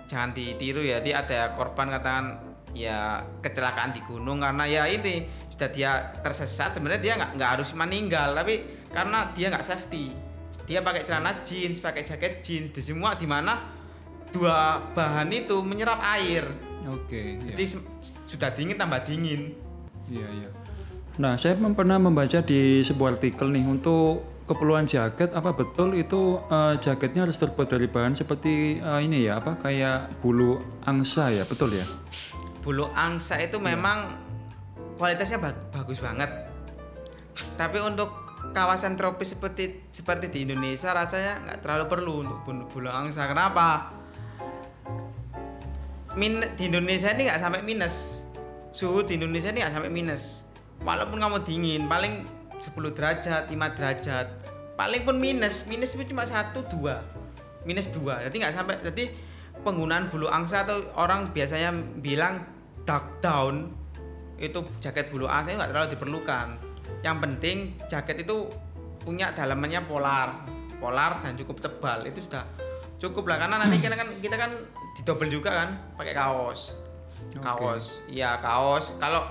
jangan 0.08 0.32
ditiru 0.36 0.80
ya, 0.84 1.00
dia 1.00 1.24
ada 1.24 1.52
korban 1.56 1.92
katakan 1.92 2.47
ya 2.78 3.18
kecelakaan 3.42 3.90
di 3.90 4.00
gunung 4.06 4.38
karena 4.38 4.64
ya 4.70 4.82
ini 4.86 5.26
sudah 5.50 5.68
dia 5.74 6.14
tersesat 6.22 6.78
sebenarnya 6.78 7.02
dia 7.02 7.12
nggak 7.18 7.30
nggak 7.34 7.50
harus 7.58 7.74
meninggal 7.74 8.30
tapi 8.38 8.62
karena 8.94 9.34
dia 9.34 9.50
nggak 9.50 9.66
safety 9.66 10.14
dia 10.62 10.78
pakai 10.80 11.02
celana 11.02 11.42
jeans 11.42 11.82
pakai 11.82 12.06
jaket 12.06 12.46
jeans 12.46 12.70
di 12.70 12.80
semua 12.80 13.18
di 13.18 13.26
mana 13.26 13.58
dua 14.30 14.78
bahan 14.94 15.26
itu 15.34 15.58
menyerap 15.64 15.98
air 15.98 16.46
Oke. 16.86 17.42
ya. 17.42 17.58
jadi 17.58 17.64
se- 17.66 17.86
sudah 18.30 18.54
dingin 18.54 18.78
tambah 18.78 19.02
dingin 19.02 19.52
Iya, 20.08 20.24
iya. 20.24 20.50
Nah, 21.20 21.36
saya 21.36 21.52
pernah 21.52 22.00
membaca 22.00 22.40
di 22.40 22.80
sebuah 22.80 23.20
artikel 23.20 23.52
nih 23.52 23.60
untuk 23.68 24.24
keperluan 24.48 24.88
jaket 24.88 25.36
apa 25.36 25.52
betul 25.52 25.92
itu 25.92 26.40
eh, 26.48 26.80
jaketnya 26.80 27.28
harus 27.28 27.36
terbuat 27.36 27.68
dari 27.68 27.84
bahan 27.84 28.16
seperti 28.16 28.80
eh, 28.80 29.00
ini 29.04 29.28
ya 29.28 29.36
apa 29.36 29.60
kayak 29.60 30.24
bulu 30.24 30.56
angsa 30.88 31.28
ya 31.28 31.44
betul 31.44 31.76
ya? 31.76 31.84
Bulu 32.60 32.90
angsa 32.92 33.38
itu 33.38 33.56
memang 33.62 34.12
kualitasnya 34.98 35.38
bag- 35.38 35.70
bagus 35.70 36.02
banget. 36.02 36.30
Tapi 37.54 37.78
untuk 37.78 38.10
kawasan 38.50 38.98
tropis 38.98 39.34
seperti 39.36 39.90
seperti 39.94 40.30
di 40.30 40.46
Indonesia 40.46 40.90
rasanya 40.94 41.42
nggak 41.46 41.58
terlalu 41.62 41.84
perlu 41.86 42.12
untuk 42.26 42.38
bulu, 42.46 42.62
bulu 42.70 42.90
angsa. 42.90 43.26
Kenapa? 43.30 43.94
Min 46.18 46.42
di 46.58 46.66
Indonesia 46.66 47.14
ini 47.14 47.30
nggak 47.30 47.40
sampai 47.40 47.62
minus. 47.62 48.26
Suhu 48.74 49.06
di 49.06 49.16
Indonesia 49.16 49.54
ini 49.54 49.62
nggak 49.62 49.74
sampai 49.74 49.90
minus. 49.90 50.46
Walaupun 50.82 51.18
kamu 51.18 51.42
dingin, 51.42 51.90
paling 51.90 52.26
10 52.58 52.94
derajat, 52.94 53.50
5 53.50 53.74
derajat. 53.74 54.26
Paling 54.78 55.02
pun 55.02 55.18
minus, 55.18 55.66
minus 55.66 55.94
itu 55.94 56.14
cuma 56.14 56.22
1 56.22 56.54
2. 56.54 57.66
Minus 57.66 57.90
2. 57.90 58.26
Jadi 58.30 58.34
nggak 58.38 58.54
sampai 58.54 58.74
jadi 58.82 59.04
penggunaan 59.62 60.10
bulu 60.12 60.30
angsa 60.30 60.64
atau 60.66 60.82
orang 60.94 61.30
biasanya 61.34 61.74
bilang 62.00 62.46
dark 62.86 63.20
down 63.20 63.74
itu 64.38 64.62
jaket 64.78 65.10
bulu 65.10 65.26
angsa 65.26 65.52
itu 65.52 65.58
nggak 65.58 65.70
terlalu 65.74 65.88
diperlukan. 65.98 66.46
Yang 67.02 67.16
penting 67.22 67.56
jaket 67.90 68.22
itu 68.22 68.46
punya 69.02 69.34
dalamannya 69.34 69.82
polar, 69.86 70.46
polar 70.78 71.22
dan 71.26 71.34
cukup 71.34 71.58
tebal. 71.58 72.06
Itu 72.06 72.22
sudah 72.22 72.46
cukup 72.98 73.30
lah 73.30 73.38
karena 73.38 73.62
nanti 73.62 73.78
kita 73.78 73.94
kan 73.94 74.08
kita 74.18 74.36
kan 74.38 74.50
didobel 74.98 75.28
juga 75.30 75.50
kan 75.64 75.68
pakai 75.98 76.14
kaos. 76.14 76.74
Kaos 77.38 78.02
iya 78.06 78.38
kaos. 78.38 78.94
Kalau 78.98 79.26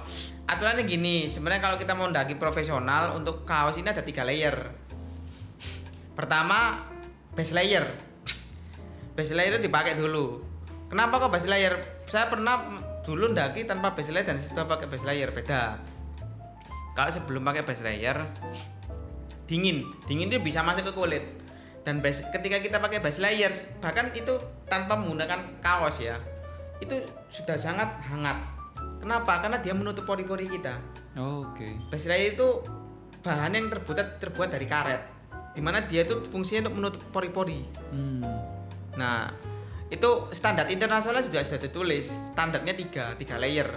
aturannya 0.47 0.83
gini 0.87 1.27
sebenarnya 1.27 1.63
kalau 1.63 1.77
kita 1.79 1.91
mau 1.95 2.07
mendaki 2.07 2.39
profesional 2.39 3.15
untuk 3.15 3.47
kaos 3.47 3.79
ini 3.79 3.91
ada 3.91 4.03
tiga 4.03 4.27
layer. 4.27 4.71
Pertama 6.15 6.83
base 7.35 7.53
layer 7.53 7.85
base 9.17 9.33
layer 9.33 9.57
dipakai 9.57 9.97
dulu. 9.97 10.45
Kenapa 10.93 11.17
kok 11.17 11.33
base 11.33 11.49
layer? 11.49 11.73
Saya 12.05 12.29
pernah 12.29 12.69
dulu 13.01 13.33
mendaki 13.33 13.65
tanpa 13.65 13.97
base 13.97 14.13
layer 14.13 14.29
dan 14.29 14.37
setelah 14.37 14.77
pakai 14.77 14.85
base 14.85 15.03
layer 15.03 15.33
beda. 15.33 15.81
Kalau 16.93 17.09
sebelum 17.09 17.41
pakai 17.41 17.65
base 17.65 17.81
layer 17.81 18.21
dingin. 19.49 19.89
Dingin 20.05 20.29
itu 20.29 20.37
bisa 20.39 20.61
masuk 20.61 20.91
ke 20.91 20.93
kulit. 20.93 21.25
Dan 21.81 22.03
base, 22.03 22.21
ketika 22.29 22.61
kita 22.61 22.77
pakai 22.77 23.01
base 23.01 23.17
layer 23.17 23.49
bahkan 23.81 24.13
itu 24.13 24.37
tanpa 24.69 24.93
menggunakan 24.93 25.63
kaos 25.65 25.97
ya 25.97 26.21
itu 26.77 26.93
sudah 27.33 27.57
sangat 27.57 27.89
hangat. 28.05 28.37
Kenapa? 29.01 29.41
Karena 29.41 29.57
dia 29.57 29.73
menutup 29.73 30.05
pori-pori 30.05 30.45
kita. 30.45 30.77
Oke. 31.17 31.65
base 31.89 32.05
layer 32.05 32.37
itu 32.37 32.61
bahan 33.25 33.57
yang 33.57 33.65
terbuat 33.73 34.21
terbuat 34.21 34.53
dari 34.53 34.69
karet 34.69 35.01
di 35.57 35.61
mana 35.65 35.81
dia 35.81 36.05
itu 36.05 36.21
fungsinya 36.29 36.69
untuk 36.69 36.75
menutup 36.77 37.01
pori-pori. 37.09 37.65
Hmm. 37.89 38.56
Nah, 38.97 39.31
itu 39.87 40.27
standar 40.33 40.67
internasional 40.67 41.23
sudah 41.23 41.41
sudah 41.45 41.61
ditulis. 41.61 42.09
Standarnya 42.35 42.73
tiga, 42.75 43.13
tiga 43.15 43.39
layer. 43.39 43.69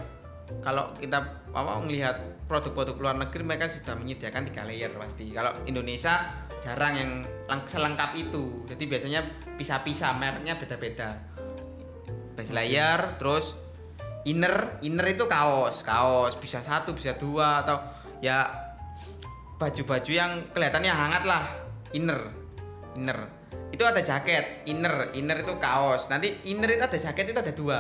Kalau 0.65 0.91
kita 0.99 1.47
apa 1.55 1.79
melihat 1.79 2.19
produk-produk 2.51 2.99
luar 2.99 3.17
negeri 3.23 3.47
mereka 3.47 3.71
sudah 3.71 3.95
menyediakan 3.95 4.51
tiga 4.51 4.67
layer 4.67 4.91
pasti. 4.99 5.31
Kalau 5.31 5.55
Indonesia 5.71 6.27
jarang 6.59 6.95
yang 6.99 7.11
selengkap 7.71 8.19
itu. 8.19 8.67
Jadi 8.67 8.85
biasanya 8.91 9.21
pisah-pisah, 9.55 10.19
mereknya 10.19 10.59
beda-beda. 10.59 11.15
Base 12.35 12.51
layer, 12.51 13.15
terus 13.23 13.55
inner, 14.27 14.83
inner 14.83 15.07
itu 15.07 15.31
kaos, 15.31 15.87
kaos 15.87 16.35
bisa 16.43 16.59
satu, 16.59 16.99
bisa 16.99 17.15
dua 17.15 17.63
atau 17.63 17.79
ya 18.19 18.51
baju-baju 19.61 20.09
yang 20.09 20.33
kelihatannya 20.57 20.89
hangat 20.89 21.25
lah 21.29 21.45
inner 21.93 22.33
inner 22.97 23.40
itu 23.71 23.83
ada 23.87 24.03
jaket 24.03 24.67
inner 24.67 25.15
inner 25.15 25.41
itu 25.43 25.57
kaos. 25.57 26.11
Nanti 26.11 26.43
inner 26.47 26.71
itu 26.75 26.85
ada 26.85 26.99
jaket 26.99 27.25
itu 27.31 27.39
ada 27.39 27.55
dua. 27.55 27.79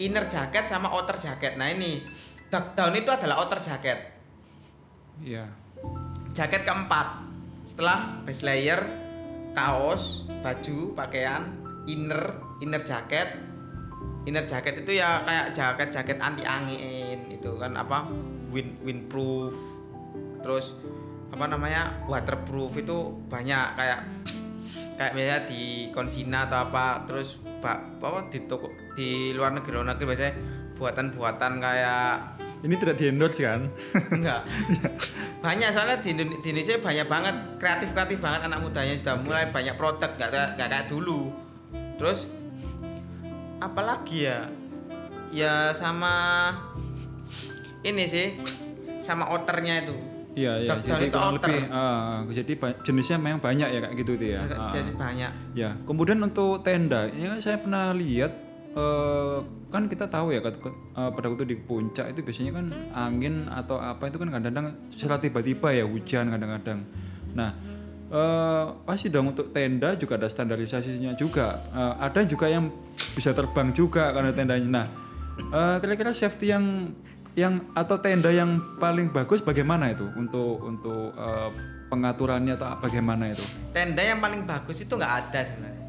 Inner 0.00 0.24
jaket 0.28 0.68
sama 0.68 0.88
outer 0.92 1.16
jaket. 1.20 1.56
Nah 1.60 1.68
ini 1.68 2.04
duck 2.48 2.72
down 2.76 2.94
itu 2.96 3.10
adalah 3.12 3.42
outer 3.44 3.60
jaket. 3.60 3.98
Iya. 5.20 5.44
jaket 6.32 6.62
keempat. 6.64 7.26
Setelah 7.66 8.22
base 8.24 8.46
layer 8.46 8.80
kaos 9.52 10.24
baju 10.40 10.94
pakaian 10.96 11.52
inner 11.84 12.38
inner 12.62 12.80
jaket. 12.80 13.34
Inner 14.28 14.44
jaket 14.44 14.84
itu 14.84 15.00
ya 15.00 15.24
kayak 15.24 15.46
jaket 15.56 15.88
jaket 15.90 16.18
anti 16.20 16.44
angin 16.44 17.24
itu 17.32 17.50
kan 17.56 17.76
apa 17.76 18.08
wind 18.52 18.80
windproof. 18.84 19.56
Terus 20.40 20.76
apa 21.30 21.44
namanya 21.46 22.04
waterproof 22.10 22.74
itu 22.78 23.10
banyak 23.30 23.66
kayak 23.78 24.00
kayak 25.00 25.16
biasanya 25.16 25.40
di 25.48 25.88
konsina 25.96 26.44
atau 26.44 26.68
apa 26.68 27.08
terus 27.08 27.40
pak 27.64 27.96
apa 28.04 28.28
di 28.28 28.44
toko 28.44 28.68
di 28.92 29.32
luar 29.32 29.56
negeri 29.56 29.80
luar 29.80 29.96
negeri 29.96 30.12
biasanya 30.12 30.34
buatan-buatan 30.76 31.52
kayak 31.56 32.12
Ini 32.60 32.76
tidak 32.76 33.00
di 33.00 33.08
endorse 33.08 33.40
kan? 33.40 33.72
enggak. 34.20 34.44
Banyak 35.40 35.72
soalnya 35.72 36.04
di, 36.04 36.12
Indone- 36.12 36.44
di 36.44 36.52
Indonesia 36.52 36.76
banyak 36.76 37.08
banget 37.08 37.36
kreatif 37.56 37.88
kreatif 37.96 38.20
banget 38.20 38.44
anak 38.44 38.60
mudanya 38.60 39.00
sudah 39.00 39.16
mulai 39.16 39.48
banyak 39.48 39.80
produk 39.80 40.12
nggak 40.20 40.60
nggak 40.60 40.68
kayak 40.68 40.86
dulu. 40.92 41.32
Terus 41.96 42.28
apalagi 43.64 44.28
ya? 44.28 44.52
Ya 45.32 45.72
sama 45.72 46.52
ini 47.80 48.04
sih 48.04 48.36
sama 49.00 49.32
outernya 49.32 49.88
itu 49.88 50.09
Iya, 50.38 50.52
iya. 50.62 50.78
Jadi 50.78 51.10
kurang 51.10 51.42
lebih 51.42 51.60
ah, 51.74 52.22
jadi 52.30 52.52
jenisnya 52.86 53.18
memang 53.18 53.42
banyak 53.42 53.68
ya 53.68 53.78
kayak 53.82 53.94
gitu 53.98 54.12
tuh 54.14 54.28
ya. 54.30 54.38
jadi, 54.46 54.54
jadi 54.70 54.90
banyak 54.94 55.30
Ya, 55.58 55.70
kemudian 55.82 56.22
untuk 56.22 56.62
tenda, 56.62 57.10
ini 57.10 57.26
kan 57.26 57.40
saya 57.42 57.58
pernah 57.58 57.90
lihat 57.90 58.32
eh, 58.78 59.38
kan 59.70 59.82
kita 59.90 60.06
tahu 60.06 60.34
ya 60.34 60.38
eh, 60.42 60.50
pada 60.94 61.26
waktu 61.26 61.46
di 61.46 61.56
puncak 61.58 62.14
itu 62.14 62.22
biasanya 62.22 62.52
kan 62.62 62.66
angin 62.94 63.50
atau 63.50 63.78
apa 63.82 64.06
itu 64.06 64.18
kan 64.22 64.30
kadang-kadang 64.30 64.66
secara 64.94 65.18
tiba-tiba 65.18 65.68
ya 65.74 65.84
hujan 65.86 66.30
kadang-kadang. 66.30 66.78
Nah, 67.34 67.50
eh, 68.10 68.64
pasti 68.86 69.10
dong 69.10 69.34
untuk 69.34 69.50
tenda 69.50 69.98
juga 69.98 70.14
ada 70.14 70.30
standarisasinya 70.30 71.18
juga. 71.18 71.58
Eh, 71.74 71.94
ada 72.06 72.20
juga 72.22 72.46
yang 72.46 72.70
bisa 73.18 73.34
terbang 73.34 73.74
juga 73.74 74.14
karena 74.14 74.30
tendanya. 74.30 74.70
Nah, 74.70 74.86
kira-kira 75.80 76.12
safety 76.12 76.52
yang 76.52 76.92
yang 77.40 77.64
atau 77.72 77.96
tenda 77.96 78.28
yang 78.28 78.60
paling 78.76 79.08
bagus 79.08 79.40
bagaimana 79.40 79.88
itu? 79.88 80.04
Untuk 80.12 80.60
untuk 80.60 81.16
eh, 81.16 81.50
pengaturannya 81.88 82.54
atau 82.60 82.76
bagaimana 82.78 83.32
itu? 83.32 83.42
tenda 83.72 84.04
yang 84.04 84.20
paling 84.20 84.44
bagus 84.44 84.84
itu 84.84 84.92
nggak 84.92 85.14
ada 85.26 85.40
sebenarnya. 85.42 85.84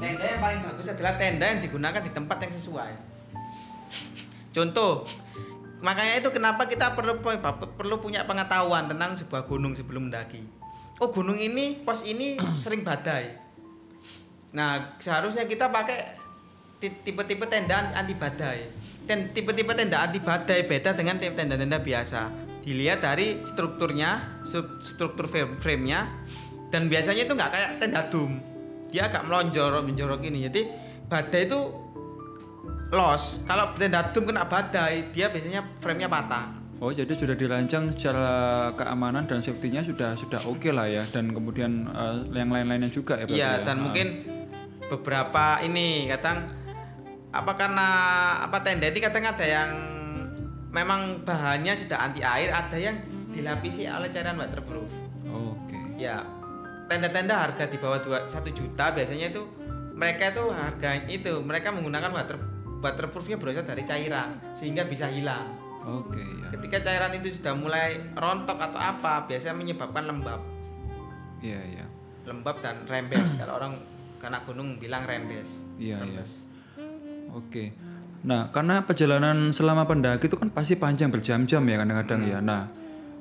Tenda 0.00 0.24
yang 0.24 0.40
paling 0.42 0.60
bagus 0.64 0.86
adalah 0.90 1.14
tenda 1.20 1.44
yang 1.46 1.60
digunakan 1.62 2.00
di 2.02 2.10
tempat 2.10 2.36
yang 2.42 2.52
sesuai. 2.56 2.92
Contoh 4.56 5.04
makanya 5.84 6.24
itu 6.24 6.32
kenapa 6.32 6.64
kita 6.64 6.96
perlu 6.96 7.20
perlu 7.76 7.96
punya 8.00 8.24
pengetahuan 8.24 8.88
tentang 8.88 9.14
sebuah 9.14 9.44
gunung 9.44 9.76
sebelum 9.76 10.08
mendaki. 10.08 10.40
Oh 11.02 11.12
gunung 11.12 11.36
ini 11.36 11.84
pos 11.84 12.02
ini 12.08 12.40
sering 12.56 12.80
badai. 12.82 13.36
Nah 14.54 14.96
seharusnya 15.02 15.44
kita 15.44 15.68
pakai 15.68 16.23
tipe-tipe 16.80 17.44
tenda 17.46 17.92
anti 17.92 18.14
badai. 18.14 18.68
Dan 19.04 19.30
tipe-tipe 19.30 19.72
tenda 19.72 20.02
anti 20.02 20.18
badai 20.18 20.64
beda 20.64 20.92
dengan 20.92 21.16
tenda-tenda 21.16 21.78
biasa. 21.78 22.28
Dilihat 22.60 23.00
dari 23.00 23.44
strukturnya 23.44 24.40
stru- 24.42 24.80
struktur 24.80 25.28
frame- 25.28 25.60
frame-nya 25.60 26.08
dan 26.68 26.88
biasanya 26.88 27.24
itu 27.24 27.32
nggak 27.32 27.50
kayak 27.52 27.70
tenda 27.76 28.00
dum. 28.08 28.40
Dia 28.88 29.08
agak 29.08 29.28
melonjor 29.28 29.84
menjorok 29.84 30.24
ini 30.24 30.48
jadi 30.48 30.62
badai 31.04 31.44
itu 31.44 31.60
loss 32.88 33.42
kalau 33.44 33.74
tenda 33.74 34.08
dum 34.08 34.24
kena 34.24 34.46
badai 34.46 35.10
dia 35.10 35.28
biasanya 35.28 35.60
frame-nya 35.78 36.08
patah. 36.08 36.46
Oh 36.80 36.88
jadi 36.88 37.12
sudah 37.12 37.36
dirancang 37.36 37.92
secara 37.92 38.28
keamanan 38.74 39.24
dan 39.24 39.40
safety-nya 39.40 39.84
sudah 39.84 40.16
sudah 40.16 40.40
oke 40.44 40.68
lah 40.68 40.88
ya. 40.88 41.04
Dan 41.04 41.30
kemudian 41.30 41.84
eh, 41.86 42.16
yang 42.32 42.48
lain-lainnya 42.48 42.88
juga 42.88 43.20
ya 43.20 43.24
Iya 43.24 43.36
ya? 43.36 43.50
dan 43.62 43.76
Ah. 43.76 43.82
mungkin 43.84 44.06
beberapa 44.84 45.60
ini 45.60 46.08
kadang 46.08 46.44
apa 47.34 47.52
karena 47.58 47.88
apa 48.46 48.62
tenda 48.62 48.86
ini 48.86 49.02
kadang 49.02 49.26
ada 49.26 49.42
yang 49.42 49.70
memang 50.70 51.26
bahannya 51.26 51.74
sudah 51.74 51.98
anti 51.98 52.22
air, 52.22 52.54
ada 52.54 52.78
yang 52.78 53.02
dilapisi 53.34 53.90
oleh 53.90 54.06
cairan 54.14 54.38
waterproof. 54.38 54.86
Oke. 55.26 55.98
Ya, 55.98 56.22
tenda-tenda 56.86 57.34
harga 57.34 57.66
di 57.66 57.78
bawah 57.78 57.98
dua 57.98 58.30
satu 58.30 58.54
juta 58.54 58.94
biasanya 58.94 59.34
itu 59.34 59.42
mereka 59.94 60.30
itu 60.30 60.44
harga 60.50 60.88
itu 61.10 61.32
mereka 61.42 61.74
menggunakan 61.74 62.10
water 62.14 62.38
waterproofnya 62.82 63.38
berasal 63.38 63.66
dari 63.66 63.82
cairan 63.82 64.38
sehingga 64.54 64.86
bisa 64.86 65.10
hilang. 65.10 65.58
Oke 65.84 66.22
ya. 66.22 66.48
Ketika 66.54 66.86
cairan 66.86 67.12
itu 67.18 67.34
sudah 67.34 67.54
mulai 67.58 67.98
rontok 68.14 68.56
atau 68.56 68.78
apa, 68.80 69.26
biasanya 69.28 69.58
menyebabkan 69.58 70.06
lembab, 70.08 70.40
Iya 71.44 71.60
iya. 71.60 71.86
lembab 72.24 72.62
dan 72.64 72.88
rembes. 72.88 73.36
Kalau 73.36 73.60
orang 73.60 73.76
kena 74.16 74.40
gunung 74.48 74.80
bilang 74.80 75.04
rembes. 75.04 75.60
Iya 75.76 76.00
iya. 76.08 76.24
Oke. 77.34 77.74
Nah, 78.24 78.48
karena 78.48 78.80
perjalanan 78.80 79.52
selama 79.52 79.84
pendaki 79.84 80.32
itu 80.32 80.40
kan 80.40 80.48
pasti 80.48 80.80
panjang 80.80 81.12
berjam-jam 81.12 81.60
ya 81.60 81.76
kadang-kadang 81.76 82.20
ya. 82.24 82.38
Nah, 82.40 82.62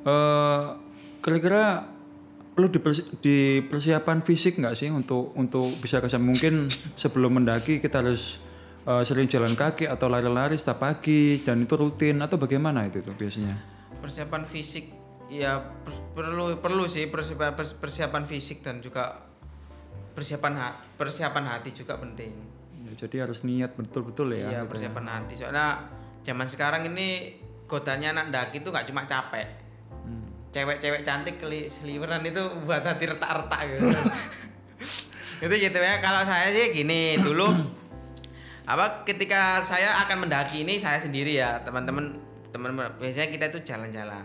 eh 0.05 0.63
kira-kira 1.20 1.89
perlu 2.53 2.70
dipersi- 2.70 3.10
dipersiapan 3.20 4.22
fisik 4.22 4.62
nggak 4.62 4.77
sih 4.77 4.93
untuk 4.93 5.34
untuk 5.34 5.74
bisa 5.82 5.98
kesam 6.00 6.22
mungkin 6.24 6.70
sebelum 6.93 7.41
mendaki 7.41 7.82
kita 7.82 8.00
harus 8.00 8.38
eh, 8.86 9.03
sering 9.03 9.27
jalan 9.27 9.55
kaki 9.55 9.89
atau 9.89 10.08
lari-lari 10.08 10.55
setiap 10.55 10.84
pagi 10.84 11.41
dan 11.41 11.65
itu 11.65 11.74
rutin 11.75 12.22
atau 12.22 12.38
bagaimana 12.38 12.86
itu 12.86 13.01
tuh 13.01 13.15
biasanya? 13.17 13.58
Persiapan 14.00 14.43
fisik 14.46 14.91
ya 15.27 15.58
per- 15.82 16.13
perlu 16.13 16.62
perlu 16.62 16.86
sih 16.86 17.10
persiapan 17.10 17.58
pers- 17.58 17.74
persiapan 17.74 18.24
fisik 18.24 18.62
dan 18.62 18.79
juga 18.79 19.17
persiapan 20.13 20.53
ha- 20.62 20.77
persiapan 20.93 21.43
hati 21.50 21.74
juga 21.74 21.98
penting. 21.98 22.52
Ya, 22.94 22.96
jadi 23.00 23.16
harus 23.26 23.42
niat 23.42 23.74
betul-betul 23.74 24.30
ya. 24.32 24.38
Iya 24.38 24.46
gitu 24.46 24.54
ya. 24.56 24.70
persiapan 24.70 25.06
hati 25.08 25.34
soalnya 25.34 25.68
zaman 26.22 26.46
sekarang 26.46 26.86
ini 26.86 27.34
godanya 27.66 28.14
anak 28.14 28.30
daki 28.30 28.62
itu 28.62 28.70
nggak 28.70 28.86
cuma 28.86 29.04
capek 29.04 29.50
Hmm. 30.04 30.28
cewek-cewek 30.52 31.02
cantik 31.02 31.40
keli 31.40 31.66
seliweran 31.66 32.22
itu 32.22 32.38
buat 32.62 32.84
hati 32.84 33.08
retak-retak 33.08 33.62
gitu 33.72 33.88
itu 35.48 35.54
gitu 35.60 35.78
ya 35.78 35.98
kalau 35.98 36.22
saya 36.22 36.52
sih 36.52 36.70
gini 36.72 37.16
dulu 37.18 37.50
apa 38.72 39.02
ketika 39.04 39.60
saya 39.60 39.96
akan 40.04 40.28
mendaki 40.28 40.62
ini 40.62 40.76
saya 40.76 41.00
sendiri 41.00 41.36
ya 41.36 41.64
teman-teman 41.64 42.14
teman-teman 42.52 42.94
biasanya 42.96 43.32
kita 43.32 43.46
itu 43.50 43.60
jalan-jalan 43.66 44.24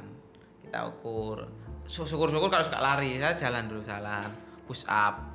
kita 0.63 0.79
ukur 0.85 1.47
Sy- 1.87 2.05
syukur-syukur 2.05 2.51
kalau 2.51 2.67
suka 2.67 2.79
lari 2.79 3.17
saya 3.17 3.33
jalan 3.33 3.65
dulu 3.67 3.81
jalan 3.81 4.27
push 4.69 4.85
up. 4.85 5.33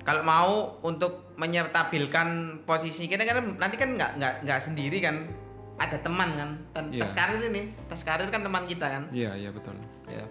Kalau 0.00 0.24
mau 0.24 0.50
untuk 0.80 1.36
menyertabilkan 1.36 2.60
posisi 2.64 3.04
kita 3.04 3.22
kan 3.22 3.60
nanti 3.60 3.76
kan 3.76 3.92
nggak 3.94 4.16
nggak 4.16 4.34
nggak 4.48 4.60
sendiri 4.64 5.04
kan. 5.04 5.28
Ada 5.76 6.00
teman 6.00 6.36
kan. 6.36 6.50
Ten- 6.72 6.92
Iya. 6.92 7.04
tas 7.04 7.12
karir 7.12 7.40
ini 7.44 7.76
tas 7.86 8.00
karir 8.00 8.28
kan 8.32 8.40
teman 8.40 8.64
kita 8.64 8.88
kan. 8.88 9.04
Iya, 9.12 9.36
iya 9.36 9.50
betul. 9.52 9.76
ya. 10.08 10.24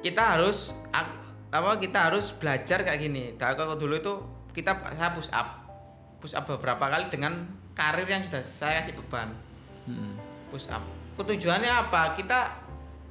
kita 0.00 0.36
harus 0.36 0.72
apa 1.50 1.76
kita 1.76 2.10
harus 2.10 2.32
belajar 2.34 2.82
kayak 2.82 3.00
gini. 3.00 3.36
Kalau 3.38 3.76
dulu 3.76 3.94
itu 3.96 4.12
kita 4.50 4.74
saya 4.92 5.14
push 5.14 5.30
up. 5.30 5.66
Push 6.18 6.34
up 6.34 6.44
beberapa 6.44 6.90
kali 6.90 7.08
dengan 7.08 7.46
karir 7.72 8.04
yang 8.04 8.20
sudah 8.26 8.42
saya 8.42 8.82
kasih 8.82 8.98
beban. 8.98 9.30
Mm-mm. 9.86 10.18
push 10.50 10.66
up. 10.68 10.82
Tujuannya 11.16 11.68
apa? 11.68 12.16
Kita 12.16 12.48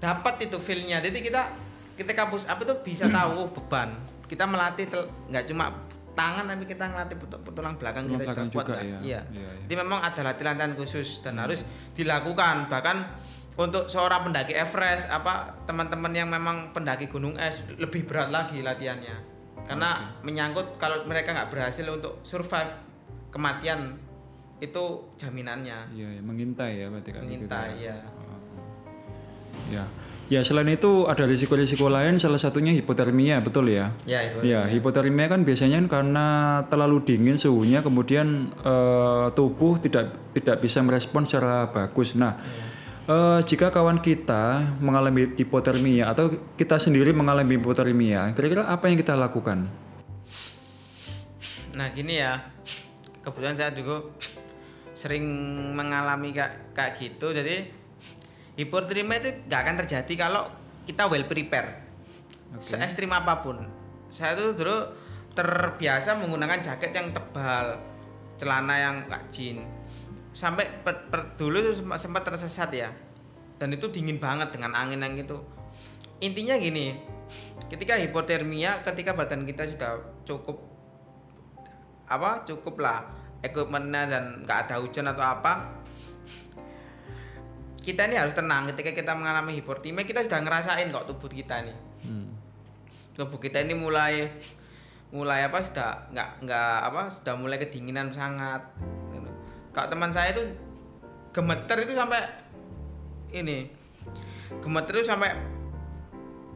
dapat 0.01 0.49
itu 0.49 0.57
feelnya. 0.57 0.97
Jadi 0.97 1.21
kita 1.21 1.45
ketika 1.93 2.25
push 2.25 2.47
up 2.47 2.57
itu 2.57 2.73
bisa 2.81 3.05
tahu 3.11 3.51
beban 3.53 3.93
kita 4.29 4.45
melatih 4.45 4.85
nggak 5.27 5.45
cuma 5.45 5.73
tangan 6.13 6.45
tapi 6.45 6.65
kita 6.65 6.83
ngelatih 6.85 7.15
tulang 7.49 7.75
belakang 7.75 8.03
Tulang 8.05 8.13
kita 8.13 8.25
belakang 8.29 8.47
kuat 8.49 8.65
juga 8.65 8.73
nggak? 8.75 8.83
ya. 8.85 8.99
iya 8.99 9.21
Iya, 9.31 9.49
iya. 9.49 9.61
jadi 9.65 9.75
memang 9.79 9.99
ada 9.99 10.21
latihan-latihan 10.21 10.73
khusus 10.75 11.19
dan 11.19 11.39
harus 11.39 11.63
dilakukan 11.93 12.67
bahkan 12.67 13.07
untuk 13.55 13.87
seorang 13.87 14.23
pendaki 14.23 14.53
Everest 14.53 15.07
apa 15.07 15.57
teman-teman 15.63 16.11
yang 16.11 16.29
memang 16.29 16.71
pendaki 16.71 17.07
gunung 17.07 17.35
es 17.35 17.59
lebih 17.75 18.05
berat 18.05 18.29
lagi 18.29 18.61
latihannya 18.61 19.15
karena 19.65 20.15
menyangkut 20.21 20.77
kalau 20.77 21.03
mereka 21.03 21.31
nggak 21.31 21.49
berhasil 21.49 21.83
untuk 21.85 22.21
survive 22.21 22.71
kematian 23.29 23.95
itu 24.59 24.83
jaminannya 25.15 25.87
Iya, 25.89 26.19
iya, 26.19 26.21
mengintai 26.21 26.73
ya 26.77 26.87
berarti 26.87 27.09
kan 27.09 27.21
gitu 27.21 27.47
mengintai 27.47 27.71
ya. 27.79 27.95
ya 27.95 28.17
Ya. 29.69 29.85
Ya, 30.29 30.45
selain 30.45 30.69
itu 30.69 31.09
ada 31.09 31.25
risiko-risiko 31.25 31.89
lain 31.89 32.21
salah 32.21 32.37
satunya 32.37 32.69
hipotermia, 32.77 33.41
betul 33.41 33.65
ya? 33.65 33.89
ya 34.05 34.21
itu 34.29 34.45
Ya, 34.45 34.69
hipotermia 34.69 35.25
kan 35.25 35.41
biasanya 35.41 35.81
karena 35.89 36.25
terlalu 36.69 37.01
dingin 37.01 37.41
suhunya 37.41 37.81
kemudian 37.81 38.53
eh, 38.61 39.25
tubuh 39.33 39.81
tidak 39.81 40.13
tidak 40.37 40.61
bisa 40.61 40.85
merespon 40.85 41.25
secara 41.25 41.73
bagus. 41.73 42.13
Nah, 42.13 42.37
eh, 43.09 43.41
jika 43.41 43.73
kawan 43.73 44.05
kita 44.05 44.77
mengalami 44.77 45.33
hipotermia 45.33 46.13
atau 46.13 46.29
kita 46.53 46.77
sendiri 46.77 47.09
mengalami 47.09 47.57
hipotermia, 47.57 48.29
kira-kira 48.37 48.69
apa 48.69 48.85
yang 48.85 49.01
kita 49.01 49.17
lakukan? 49.17 49.65
Nah 51.73 51.89
gini 51.89 52.21
ya, 52.21 52.37
kebetulan 53.25 53.57
saya 53.57 53.73
juga 53.73 54.13
sering 54.93 55.25
mengalami 55.73 56.37
kayak 56.37 56.77
kayak 56.77 56.93
gitu. 57.01 57.33
Jadi 57.33 57.78
hipotermia 58.59 59.23
itu 59.23 59.29
nggak 59.47 59.61
akan 59.63 59.75
terjadi 59.85 60.13
kalau 60.27 60.51
kita 60.83 61.07
well 61.07 61.23
prepare, 61.23 61.79
se 62.59 62.75
ekstrim 62.75 63.15
apa 63.15 63.39
pun. 63.39 63.63
Saya 64.11 64.35
tuh 64.35 64.51
dulu 64.51 64.77
terbiasa 65.31 66.19
menggunakan 66.19 66.59
jaket 66.59 66.91
yang 66.91 67.15
tebal, 67.15 67.79
celana 68.35 68.75
yang 68.75 68.95
nggak 69.07 69.23
jean. 69.31 69.63
Sampai 70.35 70.67
per- 70.83 71.07
per- 71.07 71.39
dulu 71.39 71.71
tuh 71.71 71.75
sempat- 71.79 72.01
sempat 72.03 72.23
tersesat 72.27 72.69
ya, 72.75 72.91
dan 73.55 73.71
itu 73.71 73.87
dingin 73.87 74.19
banget 74.19 74.51
dengan 74.51 74.75
angin 74.75 74.99
yang 74.99 75.15
itu. 75.15 75.39
Intinya 76.19 76.59
gini, 76.59 76.99
ketika 77.71 77.95
hipotermia, 77.95 78.83
ketika 78.83 79.15
badan 79.15 79.47
kita 79.47 79.71
sudah 79.71 80.03
cukup 80.27 80.59
apa 82.09 82.41
cukup 82.41 82.81
lah 82.81 83.05
equipmentnya 83.45 84.09
dan 84.09 84.23
nggak 84.43 84.65
ada 84.65 84.81
hujan 84.81 85.05
atau 85.13 85.21
apa 85.21 85.77
kita 87.89 88.05
ini 88.05 88.15
harus 88.21 88.37
tenang. 88.37 88.69
Ketika 88.69 88.93
kita 88.93 89.17
mengalami 89.17 89.57
hipotermia 89.57 90.05
kita 90.05 90.21
sudah 90.21 90.39
ngerasain 90.45 90.93
kok 90.93 91.09
tubuh 91.09 91.29
kita 91.29 91.65
nih 91.65 91.77
Hmm. 91.99 92.31
tubuh 93.17 93.35
kita 93.41 93.59
ini 93.59 93.75
mulai 93.75 94.31
mulai 95.11 95.43
apa 95.43 95.59
sudah 95.59 96.07
nggak 96.13 96.29
nggak 96.47 96.77
apa 96.87 97.01
sudah 97.11 97.33
mulai 97.35 97.57
kedinginan 97.57 98.13
sangat. 98.13 98.61
Kalau 99.73 99.87
teman 99.89 100.09
saya 100.09 100.33
itu 100.33 100.43
gemeter 101.33 101.77
itu 101.85 101.93
sampai 101.93 102.21
ini. 103.33 103.69
Gemeter 104.61 104.93
itu 104.97 105.05
sampai 105.05 105.29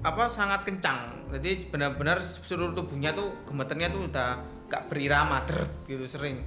apa 0.04 0.24
sangat 0.28 0.66
kencang. 0.66 1.30
Jadi 1.34 1.70
benar-benar 1.70 2.22
seluruh 2.22 2.74
tubuhnya 2.74 3.14
tuh 3.14 3.34
gemeternya 3.46 3.90
tuh 3.90 4.10
udah 4.10 4.30
gak 4.70 4.90
berirama 4.90 5.46
deret 5.46 5.72
gitu 5.86 6.06
sering. 6.10 6.42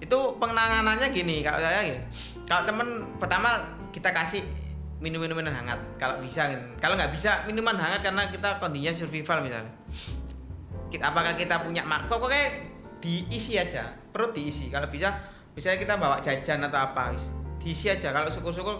Itu 0.00 0.36
penanganannya 0.36 1.08
gini 1.12 1.40
kalau 1.40 1.60
saya 1.60 1.84
gini. 1.84 2.00
Kalau 2.44 2.68
temen 2.68 2.88
pertama 3.16 3.79
kita 3.90 4.10
kasih 4.14 4.42
minum 5.00 5.18
minuman 5.18 5.48
hangat. 5.48 5.80
Kalau 5.96 6.20
bisa 6.20 6.52
gitu. 6.52 6.62
kalau 6.78 6.94
nggak 6.94 7.12
bisa 7.16 7.44
minuman 7.48 7.74
hangat 7.74 8.04
karena 8.04 8.28
kita 8.28 8.60
kondisinya 8.60 8.92
survival 8.94 9.38
misalnya. 9.42 9.72
Kita 10.92 11.10
apakah 11.10 11.34
kita 11.34 11.62
punya 11.64 11.82
mak 11.82 12.06
pokoknya 12.06 12.68
diisi 13.00 13.56
aja. 13.56 13.90
Perut 14.12 14.36
diisi. 14.36 14.68
Kalau 14.68 14.86
bisa 14.92 15.14
misalnya 15.56 15.78
kita 15.80 15.94
bawa 15.96 16.20
jajan 16.20 16.60
atau 16.68 16.80
apa 16.92 17.16
diisi 17.58 17.88
aja. 17.88 18.12
Kalau 18.12 18.28
syukur-syukur 18.28 18.76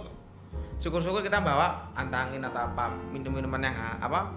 syukur-syukur 0.81 1.25
kita 1.25 1.41
bawa 1.41 1.93
antangin 1.97 2.45
atau 2.45 2.69
apa 2.69 2.93
minum 3.13 3.33
minuman 3.37 3.61
yang 3.65 3.77
apa 4.01 4.33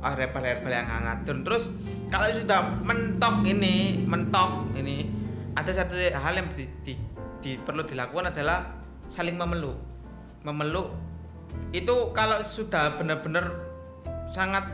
ah, 0.00 0.12
herbal-herbal 0.16 0.72
yang 0.72 0.88
hangat. 0.88 1.28
Dan 1.28 1.44
terus 1.44 1.68
kalau 2.08 2.24
sudah 2.32 2.80
mentok 2.80 3.44
ini 3.44 4.00
mentok 4.08 4.72
ini 4.72 5.12
ada 5.52 5.74
satu 5.74 5.92
hal 5.98 6.38
yang 6.38 6.48
di, 6.54 6.64
di- 6.86 7.02
di- 7.42 7.58
perlu 7.58 7.82
dilakukan 7.82 8.30
adalah 8.30 8.78
saling 9.10 9.34
memeluk 9.34 9.87
memeluk 10.46 10.94
itu 11.72 11.94
kalau 12.16 12.40
sudah 12.46 12.96
benar-benar 12.96 13.52
sangat 14.32 14.64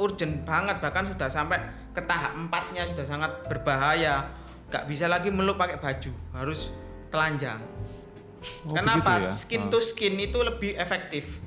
urgent 0.00 0.42
banget 0.42 0.80
bahkan 0.82 1.06
sudah 1.06 1.28
sampai 1.30 1.60
ke 1.94 2.02
tahap 2.04 2.34
empatnya 2.34 2.84
sudah 2.90 3.06
sangat 3.06 3.30
berbahaya. 3.46 4.26
Nggak 4.68 4.84
bisa 4.90 5.06
lagi 5.06 5.30
meluk 5.30 5.54
pakai 5.54 5.78
baju 5.78 6.12
harus 6.34 6.74
telanjang. 7.14 7.62
Oh, 8.66 8.74
Kenapa? 8.76 9.24
ya? 9.24 9.30
skin 9.30 9.70
Ah. 9.70 9.72
to 9.72 9.78
skin 9.78 10.18
itu 10.18 10.38
lebih 10.42 10.74
efektif. 10.76 11.38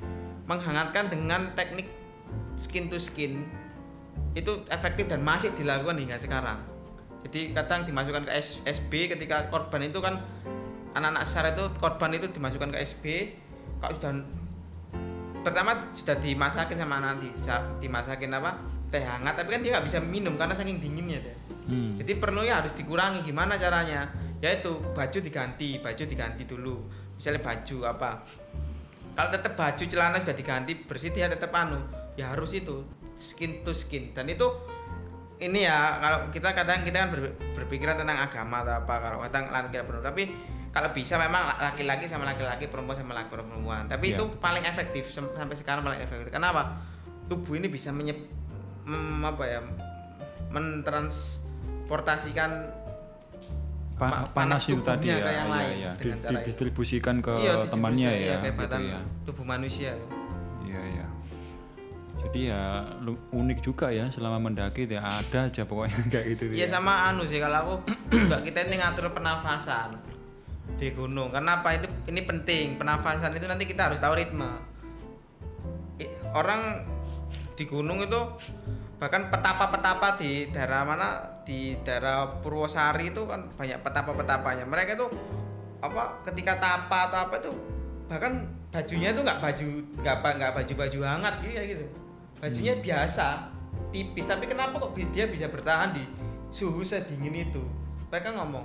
Menghangatkan 0.48 1.12
dengan 1.12 1.52
teknik 1.52 1.92
skin 2.56 2.88
to 2.88 2.96
skin 2.96 3.44
itu 4.32 4.64
efektif 4.72 5.06
dan 5.06 5.20
masih 5.20 5.52
dilakukan 5.54 6.00
hingga 6.00 6.16
sekarang. 6.16 6.58
Jadi 7.28 7.52
kadang 7.52 7.84
dimasukkan 7.84 8.24
ke 8.24 8.32
SB 8.64 9.12
ketika 9.12 9.50
korban 9.52 9.84
itu 9.84 10.00
kan 10.00 10.22
anak-anak 10.96 11.24
SAR 11.28 11.52
itu 11.52 11.64
korban 11.76 12.16
itu 12.16 12.28
dimasukkan 12.32 12.72
ke 12.72 12.78
SB 12.84 13.04
kalau 13.82 13.92
sudah 13.96 14.12
pertama 15.44 15.70
sudah 15.94 16.16
dimasakin 16.18 16.76
sama 16.80 16.96
nanti 17.00 17.28
dimasakin 17.80 18.30
apa 18.36 18.50
teh 18.88 19.04
hangat 19.04 19.36
tapi 19.36 19.54
kan 19.54 19.60
dia 19.60 19.76
nggak 19.76 19.86
bisa 19.86 19.98
minum 20.00 20.34
karena 20.40 20.56
saking 20.56 20.80
dinginnya 20.80 21.20
deh 21.20 21.36
Hmm. 21.68 22.00
jadi 22.00 22.16
perlunya 22.16 22.64
harus 22.64 22.72
dikurangi 22.72 23.20
gimana 23.20 23.60
caranya? 23.60 24.08
Yaitu 24.40 24.80
baju 24.96 25.18
diganti 25.20 25.76
baju 25.84 26.02
diganti 26.08 26.48
dulu. 26.48 26.80
Misalnya 27.20 27.44
baju 27.44 27.76
apa. 27.84 28.10
Kalau 29.12 29.28
tetap 29.28 29.52
baju 29.52 29.84
celana 29.84 30.16
sudah 30.16 30.32
diganti 30.32 30.72
bersih 30.80 31.12
dia 31.12 31.28
tetap 31.28 31.52
anu 31.52 31.76
ya 32.16 32.32
harus 32.32 32.56
itu 32.56 32.88
skin 33.20 33.60
to 33.68 33.76
skin. 33.76 34.16
Dan 34.16 34.32
itu 34.32 34.48
ini 35.44 35.68
ya 35.68 36.00
kalau 36.00 36.18
kita 36.32 36.56
kadang 36.56 36.88
kita 36.88 36.96
kan 37.04 37.08
ber- 37.12 37.36
berpikiran 37.52 38.00
tentang 38.00 38.16
agama 38.16 38.64
atau 38.64 38.74
apa 38.80 38.94
kalau 39.04 39.18
kadang 39.28 39.44
perempuan 39.52 40.02
tapi 40.08 40.24
kalau 40.68 40.90
bisa 40.90 41.16
memang 41.16 41.58
laki-laki 41.58 42.04
sama 42.04 42.24
laki-laki 42.24 42.66
perempuan 42.66 42.94
sama 42.94 43.14
laki 43.14 43.28
perempuan 43.28 43.86
tapi 43.86 44.12
Iya. 44.12 44.16
itu 44.16 44.22
paling 44.36 44.62
efektif 44.62 45.10
sampai 45.10 45.54
sekarang 45.54 45.82
paling 45.82 45.98
efektif 45.98 46.28
kenapa 46.28 46.76
tubuh 47.26 47.54
ini 47.54 47.66
bisa 47.66 47.90
menyep 47.90 48.16
mem- 48.84 49.22
apa 49.22 49.44
ya 49.44 49.60
mentransportasikan 50.48 52.50
Pa- 53.98 54.06
Pa- 54.06 54.30
panas, 54.30 54.62
panas 54.62 54.64
itu 54.64 54.78
tadi 54.78 55.10
ya, 55.10 55.18
ke 55.18 55.26
yang 55.26 55.26
iya, 55.26 55.44
lain 55.50 55.74
iya. 55.74 55.90
dengan 55.98 56.18
Di- 56.22 56.30
didistribusikan 56.38 57.18
ke 57.18 57.34
Iya, 57.34 57.66
temannya 57.66 58.06
ya, 58.06 58.14
iya, 58.14 58.36
gitu 58.46 58.78
ya. 58.86 58.98
tubuh 59.26 59.44
manusia 59.44 59.90
Iya 60.62 60.80
iya. 60.86 61.06
Jadi 62.18 62.40
ya 62.46 62.62
unik 63.30 63.58
juga 63.58 63.90
ya 63.90 64.06
selama 64.06 64.38
mendaki 64.40 64.84
ya 64.84 65.02
ada 65.02 65.38
aja 65.50 65.62
pokoknya 65.64 65.98
kayak 66.14 66.26
gitu 66.30 66.42
Iya 66.54 66.66
ya. 66.66 66.70
sama 66.70 67.10
anu 67.10 67.22
sih 67.24 67.38
kalau 67.38 67.58
aku 67.58 67.74
juga 68.22 68.38
kita 68.38 68.58
ini 68.70 68.78
ngatur 68.78 69.10
pernafasan 69.10 69.98
di 70.76 70.92
gunung. 70.92 71.32
Karena 71.32 71.64
apa? 71.64 71.80
Itu 71.80 71.88
ini 72.10 72.20
penting. 72.20 72.76
Pernafasan 72.76 73.32
itu 73.32 73.46
nanti 73.48 73.64
kita 73.64 73.88
harus 73.88 73.98
tahu 73.98 74.12
ritme. 74.18 74.50
Orang 76.36 76.84
di 77.56 77.64
gunung 77.64 78.04
itu 78.04 78.20
bahkan 79.00 79.32
petapa-petapa 79.32 80.20
di 80.20 80.52
daerah 80.52 80.84
mana? 80.84 81.08
Di 81.48 81.80
daerah 81.80 82.38
Purwosari 82.44 83.10
itu 83.10 83.24
kan 83.24 83.48
banyak 83.56 83.80
petapa-petapanya. 83.80 84.68
Mereka 84.68 85.00
itu 85.00 85.06
apa? 85.80 86.20
Ketika 86.28 86.60
tapa 86.60 87.08
atau 87.08 87.18
apa 87.24 87.34
itu 87.40 87.52
bahkan 88.08 88.48
bajunya 88.72 89.12
itu 89.12 89.20
nggak 89.20 89.40
baju 89.40 89.66
nggak 90.00 90.14
apa 90.20 90.28
nggak 90.40 90.52
baju 90.56 90.72
baju 90.76 90.98
hangat 91.08 91.34
gitu 91.40 91.52
ya 91.56 91.62
gitu. 91.64 91.84
Bajunya 92.38 92.74
biasa 92.78 93.26
tipis. 93.90 94.28
Tapi 94.28 94.44
kenapa 94.46 94.78
kok 94.78 94.92
dia 95.10 95.26
bisa 95.26 95.48
bertahan 95.48 95.96
di 95.96 96.04
suhu 96.52 96.84
sedingin 96.84 97.48
itu? 97.48 97.64
Mereka 98.12 98.36
ngomong 98.36 98.64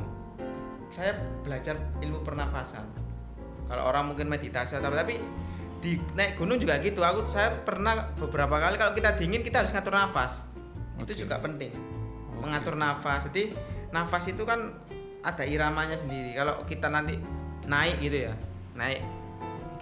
saya 0.94 1.18
belajar 1.42 1.74
ilmu 2.06 2.22
pernafasan. 2.22 2.86
Kalau 3.66 3.90
orang 3.90 4.14
mungkin 4.14 4.30
meditasi 4.30 4.78
atau 4.78 4.94
apa 4.94 5.02
tapi 5.02 5.18
di 5.82 5.98
naik 6.14 6.38
gunung 6.38 6.62
juga 6.62 6.78
gitu. 6.78 7.02
Aku 7.02 7.26
saya 7.26 7.50
pernah 7.66 8.14
beberapa 8.14 8.62
kali 8.62 8.78
kalau 8.78 8.94
kita 8.94 9.18
dingin 9.18 9.42
kita 9.42 9.66
harus 9.66 9.74
ngatur 9.74 9.98
nafas. 9.98 10.46
Oke. 10.94 11.10
itu 11.10 11.26
juga 11.26 11.42
penting 11.42 11.74
Oke. 11.74 12.46
mengatur 12.46 12.78
nafas. 12.78 13.26
Jadi 13.34 13.58
nafas 13.90 14.30
itu 14.30 14.46
kan 14.46 14.70
ada 15.26 15.42
iramanya 15.42 15.98
sendiri. 15.98 16.38
Kalau 16.38 16.62
kita 16.70 16.94
nanti 16.94 17.18
naik 17.66 17.98
gitu 18.04 18.30
ya 18.30 18.34
naik 18.76 19.02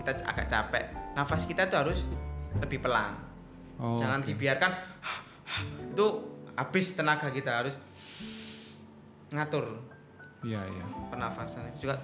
kita 0.02 0.22
agak 0.26 0.48
capek 0.50 0.86
nafas 1.18 1.44
kita 1.50 1.68
tuh 1.68 1.78
harus 1.88 2.00
lebih 2.60 2.80
pelan. 2.84 3.18
Oh, 3.82 3.98
jangan 3.98 4.22
oke. 4.22 4.28
dibiarkan 4.30 4.72
itu 5.92 6.06
habis 6.54 6.86
tenaga 6.94 7.28
kita 7.34 7.52
harus 7.64 7.76
ngatur 9.34 9.91
Iya 10.42 10.62
iya. 10.66 10.86
pernafasan 11.14 11.70
itu 11.70 11.86
juga 11.86 11.96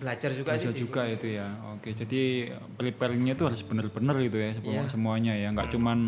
belajar 0.00 0.30
juga 0.32 0.50
Bisa 0.56 0.70
sih 0.72 0.80
juga 0.80 1.02
itu 1.04 1.26
ya. 1.28 1.44
Oke, 1.76 1.92
jadi 1.92 2.22
prepare-nya 2.74 3.36
itu 3.36 3.44
harus 3.44 3.60
benar-benar 3.60 4.16
gitu 4.22 4.38
ya 4.40 4.50
semua- 4.56 4.72
Iya. 4.72 4.82
semuanya 4.88 5.32
ya. 5.36 5.48
Nggak 5.52 5.68
cuman 5.72 5.98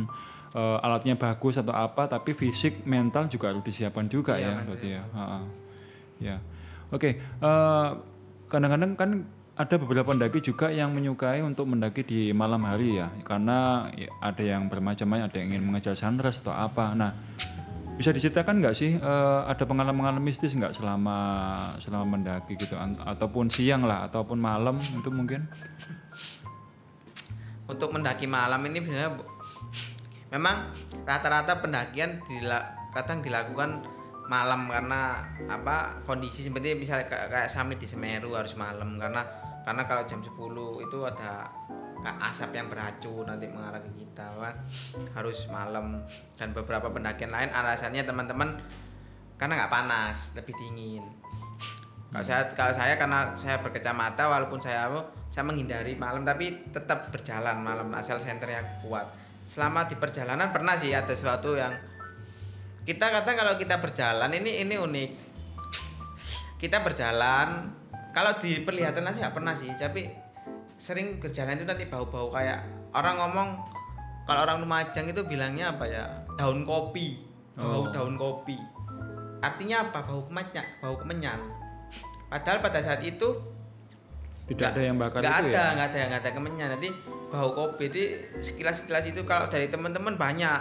eh, 0.55 0.79
alatnya 0.87 1.19
bagus 1.19 1.59
atau 1.59 1.75
apa, 1.75 2.07
tapi 2.07 2.31
fisik, 2.31 2.87
mental 2.87 3.27
juga 3.27 3.51
harus 3.51 3.67
disiapkan 3.67 4.07
juga 4.07 4.39
Iya, 4.39 4.47
ya, 4.47 4.51
mental. 4.55 4.67
berarti 4.71 4.89
ya. 4.89 5.03
Ha-ha. 5.11 5.39
Ya. 6.23 6.37
Oke, 6.95 7.19
eh, 7.19 7.89
kadang-kadang 8.47 8.95
kan 8.95 9.11
ada 9.59 9.75
beberapa 9.75 10.15
pendaki 10.15 10.39
juga 10.39 10.71
yang 10.71 10.95
menyukai 10.95 11.43
untuk 11.43 11.67
mendaki 11.67 12.07
di 12.07 12.21
malam 12.31 12.63
hari 12.63 13.03
ya, 13.03 13.11
karena 13.27 13.91
ya, 13.99 14.07
ada 14.23 14.43
yang 14.47 14.71
bermacam-macam, 14.71 15.27
ada 15.27 15.37
yang 15.43 15.59
ingin 15.59 15.63
mengejar 15.67 15.99
sunrise 15.99 16.39
atau 16.39 16.55
apa. 16.55 16.95
Nah, 16.95 17.11
bisa 17.95 18.11
diceritakan 18.11 18.59
nggak 18.59 18.75
sih 18.75 18.99
eh, 18.99 19.41
ada 19.47 19.65
pengalaman-pengalaman 19.65 20.23
mistis 20.23 20.55
nggak 20.55 20.75
selama 20.75 21.19
selama 21.79 22.19
mendaki 22.19 22.59
gitu, 22.59 22.75
An- 22.75 22.99
ataupun 22.99 23.47
siang 23.51 23.87
lah, 23.87 24.11
ataupun 24.11 24.39
malam 24.39 24.79
itu 24.79 25.11
mungkin? 25.11 25.47
untuk 27.65 27.97
mendaki 27.97 28.29
malam 28.29 28.61
ini 28.69 28.85
biasanya 28.85 29.11
memang 30.29 30.69
rata-rata 31.09 31.65
pendakian 31.65 32.21
kadang 32.93 33.25
dilakukan 33.25 33.81
malam 34.29 34.69
karena 34.69 35.21
apa 35.49 36.01
kondisi 36.09 36.45
seperti 36.45 36.77
misalnya 36.77 37.09
kayak, 37.09 37.29
kayak 37.29 37.49
summit 37.53 37.77
di 37.81 37.89
Semeru 37.89 38.33
harus 38.33 38.57
malam 38.57 38.97
karena 38.97 39.21
karena 39.65 39.83
kalau 39.89 40.05
jam 40.05 40.21
10 40.21 40.33
itu 40.85 40.99
ada 41.05 41.49
asap 42.05 42.61
yang 42.61 42.69
beracun 42.69 43.25
nanti 43.25 43.49
mengarah 43.49 43.81
ke 43.81 43.91
kita 43.97 44.27
kan 44.37 44.57
harus 45.17 45.49
malam 45.49 46.05
dan 46.37 46.53
beberapa 46.53 46.93
pendakian 46.93 47.33
lain. 47.33 47.49
Alasannya 47.49 48.05
teman-teman 48.05 48.61
karena 49.41 49.65
nggak 49.65 49.73
panas 49.73 50.37
lebih 50.37 50.53
dingin. 50.55 51.05
Kalau 52.13 52.25
saya 52.25 52.47
kalau 52.55 52.71
saya 52.77 52.95
karena 52.95 53.35
saya 53.35 53.59
berkacamata 53.59 54.31
walaupun 54.31 54.63
saya 54.63 54.87
saya 55.33 55.43
menghindari 55.43 55.99
malam 55.99 56.23
tapi 56.23 56.71
tetap 56.71 57.11
berjalan 57.11 57.59
malam. 57.59 57.91
Asal 57.97 58.21
senternya 58.21 58.85
kuat. 58.85 59.11
Selama 59.49 59.89
di 59.89 59.97
perjalanan 59.99 60.53
pernah 60.55 60.77
sih 60.79 60.95
ada 60.95 61.11
sesuatu 61.11 61.57
yang 61.59 61.75
kita 62.85 63.09
kadang 63.09 63.37
kalau 63.37 63.55
kita 63.57 63.81
berjalan 63.81 64.31
ini 64.31 64.63
ini 64.63 64.77
unik. 64.77 65.11
Kita 66.61 66.81
berjalan 66.81 67.73
kalau 68.15 68.39
di 68.39 68.63
perlihatan 68.63 69.11
sih 69.11 69.21
nggak 69.21 69.35
pernah 69.35 69.55
sih 69.59 69.69
tapi 69.75 70.24
sering 70.77 71.17
berjalan 71.17 71.55
itu 71.55 71.65
nanti 71.65 71.85
bau-bau 71.85 72.29
kayak 72.29 72.63
orang 72.91 73.17
ngomong 73.17 73.49
kalau 74.25 74.41
orang 74.43 74.59
Lumajang 74.59 75.07
itu 75.07 75.21
bilangnya 75.23 75.71
apa 75.71 75.85
ya? 75.85 76.05
Daun 76.35 76.65
kopi. 76.65 77.21
Bau 77.55 77.85
Oh. 77.85 77.89
daun 77.89 78.17
kopi. 78.17 78.59
Artinya 79.39 79.85
apa? 79.85 80.01
Bau 80.03 80.25
kemenyan 80.25 80.65
bau 80.79 80.97
kemenyan 80.97 81.39
padahal 82.25 82.59
pada 82.61 82.81
saat 82.81 82.99
itu 83.01 83.29
Tidak 84.45 84.59
nggak- 84.59 84.73
ada 84.73 84.83
yang 84.83 84.97
bakar 84.99 85.21
nggak 85.21 85.31
itu 85.31 85.45
ada 85.47 85.53
ya? 85.55 85.71
nggak 85.71 85.87
ada 85.87 85.99
nggak 86.05 86.21
ada 86.21 86.31
kemenyan 86.33 86.69
nanti 86.69 86.89
bau 87.29 87.51
kopi 87.51 87.85
itu 87.87 88.01
sekilas 88.41 88.83
sekilas 88.83 89.05
itu 89.07 89.23
kalau 89.23 89.47
dari 89.47 89.69
teman-teman 89.69 90.15
banyak 90.15 90.61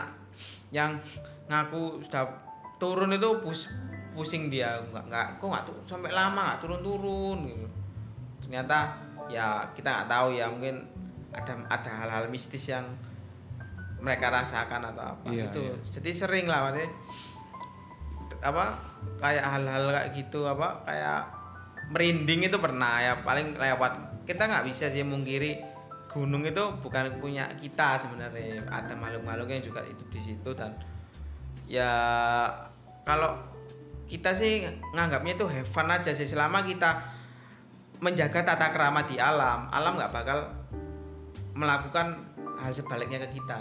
yang 0.70 1.02
ngaku 1.46 2.00
sudah 2.02 2.30
turun 2.78 3.10
itu 3.12 3.30
pus 3.40 3.68
pusing 4.12 4.48
dia. 4.48 4.78
Nggak 4.86 5.04
nggak 5.08 5.28
kok 5.36 5.48
nggak 5.48 5.64
tuh 5.66 5.76
sampai 5.88 6.12
lama 6.12 6.42
nggak 6.46 6.60
turun-turun 6.62 7.38
gitu. 7.44 7.68
Ternyata 8.40 8.78
ya 9.32 9.68
kita 9.76 9.88
nggak 9.88 10.10
tahu 10.10 10.28
ya 10.36 10.50
mungkin 10.52 10.84
ada 11.34 11.54
ada 11.70 11.92
hal-hal 12.04 12.26
mistis 12.30 12.70
yang 12.70 12.86
mereka 14.04 14.30
rasakan 14.30 14.92
atau 14.92 15.16
apa. 15.16 15.28
Iya, 15.32 15.48
itu 15.50 15.62
iya. 15.64 15.76
jadi 16.00 16.12
sering 16.12 16.46
lah 16.52 16.70
maksudnya 16.70 16.90
apa 18.44 18.66
kayak 19.24 19.46
hal-hal 19.48 19.84
kayak 19.88 20.10
gitu 20.20 20.44
apa 20.44 20.84
kayak 20.84 21.22
merinding 21.96 22.52
itu 22.52 22.58
pernah 22.60 23.00
ya 23.00 23.14
paling 23.24 23.56
lewat 23.56 24.24
kita 24.28 24.48
nggak 24.48 24.68
bisa 24.68 24.92
sih 24.92 25.04
mungkiri 25.08 25.64
gunung 26.12 26.46
itu 26.46 26.62
bukan 26.84 27.18
punya 27.18 27.50
kita 27.58 27.98
sebenarnya. 27.98 28.62
Ada 28.70 28.94
makhluk-makhluk 28.94 29.50
yang 29.50 29.64
juga 29.66 29.82
hidup 29.82 30.08
di 30.14 30.22
situ 30.22 30.50
dan 30.54 30.78
ya 31.66 31.90
kalau 33.02 33.40
kita 34.06 34.36
sih 34.38 34.68
nganggapnya 34.94 35.34
itu 35.40 35.46
have 35.50 35.70
fun 35.74 35.90
aja 35.90 36.14
sih. 36.14 36.30
Selama 36.30 36.62
kita 36.62 37.13
menjaga 38.04 38.44
tata 38.44 38.68
krama 38.70 39.08
di 39.08 39.16
alam 39.16 39.72
alam 39.72 39.96
nggak 39.96 40.12
bakal 40.12 40.52
melakukan 41.54 42.20
hal 42.60 42.72
sebaliknya 42.72 43.22
ke 43.22 43.34
kita 43.34 43.60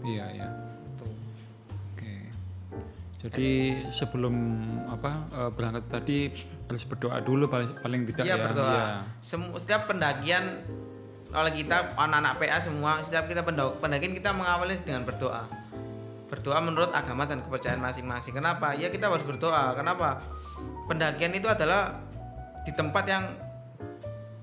Iya 0.00 0.24
iya. 0.32 0.48
Tuh. 0.96 1.12
Oke. 1.92 2.12
Jadi 3.20 3.50
sebelum 3.90 4.32
apa 4.88 5.10
eh, 5.28 5.50
berangkat 5.52 5.84
tadi 5.90 6.18
harus 6.64 6.88
berdoa 6.88 7.20
dulu 7.20 7.52
paling 7.52 7.68
paling 7.76 8.08
tidak 8.08 8.24
Iya 8.24 8.32
ya. 8.32 8.44
berdoa. 8.48 8.70
Iya. 8.70 8.84
Semu- 9.20 9.52
setiap 9.60 9.84
pendakian 9.84 10.64
oleh 11.30 11.52
kita 11.52 11.94
anak-anak 11.94 12.32
PA 12.38 12.58
semua 12.58 13.04
setiap 13.04 13.28
kita 13.28 13.44
penda- 13.44 13.76
pendakian 13.76 14.16
kita 14.16 14.32
mengawali 14.32 14.72
dengan 14.80 15.04
berdoa. 15.04 15.44
Berdoa 16.26 16.58
menurut 16.62 16.90
agama 16.90 17.28
dan 17.28 17.44
kepercayaan 17.44 17.78
masing-masing. 17.78 18.32
Kenapa? 18.32 18.72
Ya 18.72 18.88
kita 18.88 19.12
harus 19.12 19.22
berdoa. 19.22 19.76
Kenapa? 19.76 20.22
Pendakian 20.88 21.34
itu 21.34 21.44
adalah 21.44 21.92
di 22.64 22.72
tempat 22.72 23.04
yang 23.04 23.24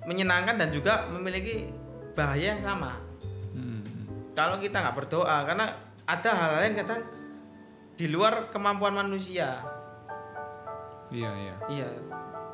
menyenangkan 0.08 0.56
dan 0.56 0.72
juga 0.72 1.04
memiliki 1.12 1.68
bahaya 2.16 2.56
yang 2.56 2.64
sama. 2.64 2.96
Hmm. 3.52 3.84
Kalau 4.32 4.58
kita 4.58 4.80
nggak 4.80 4.96
berdoa, 4.96 5.44
karena 5.44 5.76
ada 6.08 6.30
hal-hal 6.32 6.64
yang 6.72 6.78
kadang 6.80 7.02
di 8.00 8.06
luar 8.08 8.48
kemampuan 8.50 8.96
manusia. 8.96 9.60
Iya 11.12 11.32
iya. 11.36 11.56
Iya. 11.68 11.90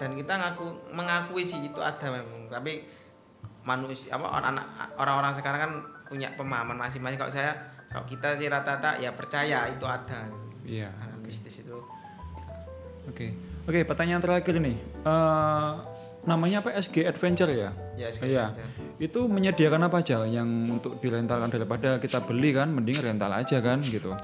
Dan 0.01 0.17
kita 0.17 0.33
ngaku 0.35 0.91
mengakui 0.91 1.45
sih 1.45 1.61
itu 1.61 1.79
ada 1.79 2.09
memang. 2.09 2.49
Tapi 2.49 2.89
manusia 3.63 4.17
apa 4.17 4.27
orang 4.27 4.59
orang-orang 4.99 5.33
sekarang 5.37 5.59
kan 5.61 5.71
punya 6.09 6.33
pemahaman 6.33 6.75
masing-masing. 6.75 7.21
Kalau 7.21 7.31
saya 7.31 7.53
kalau 7.93 8.09
kita 8.09 8.35
sih 8.41 8.49
rata-rata 8.49 8.97
ya 8.97 9.13
percaya 9.13 9.69
itu 9.69 9.85
ada. 9.85 10.25
Iya. 10.65 10.89
Hal 10.89 11.21
mistis 11.21 11.61
itu. 11.61 11.77
Oke. 13.05 13.35
Oke, 13.63 13.83
pertanyaan 13.87 14.19
terakhir 14.19 14.59
nih. 14.59 14.75
Eh, 15.07 15.71
namanya 16.23 16.63
apa 16.63 16.71
SG 16.79 17.03
Adventure 17.03 17.51
ya? 17.51 17.69
Ya, 17.99 18.07
SG 18.07 18.31
Iya. 18.31 18.51
Adventure. 18.51 18.95
Itu 18.99 19.27
menyediakan 19.27 19.81
apa 19.91 19.99
aja 19.99 20.23
yang 20.23 20.47
untuk 20.71 20.97
direntalkan 21.03 21.51
daripada 21.51 21.99
kita 21.99 22.23
beli 22.23 22.55
kan, 22.55 22.71
mending 22.71 23.03
rental 23.03 23.31
aja 23.31 23.59
kan 23.59 23.83
gitu. 23.83 24.15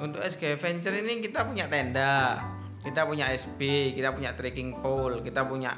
Untuk 0.00 0.20
SG 0.24 0.56
Venture 0.56 0.96
ini 0.96 1.20
kita 1.20 1.44
punya 1.44 1.68
tenda, 1.68 2.40
kita 2.80 3.04
punya 3.04 3.28
SB, 3.32 3.92
kita 3.96 4.12
punya 4.16 4.32
trekking 4.32 4.80
pole, 4.80 5.20
kita 5.20 5.44
punya 5.44 5.76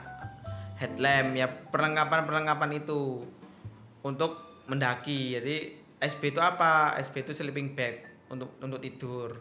headlamp 0.79 1.35
ya 1.35 1.51
perlengkapan-perlengkapan 1.51 2.71
itu 2.79 3.27
untuk 4.07 4.63
mendaki. 4.71 5.35
Jadi 5.39 5.57
SB 5.99 6.31
itu 6.31 6.41
apa? 6.43 6.95
SB 7.03 7.27
itu 7.27 7.35
sleeping 7.35 7.75
bag 7.75 8.07
untuk 8.31 8.55
untuk 8.63 8.79
tidur. 8.79 9.35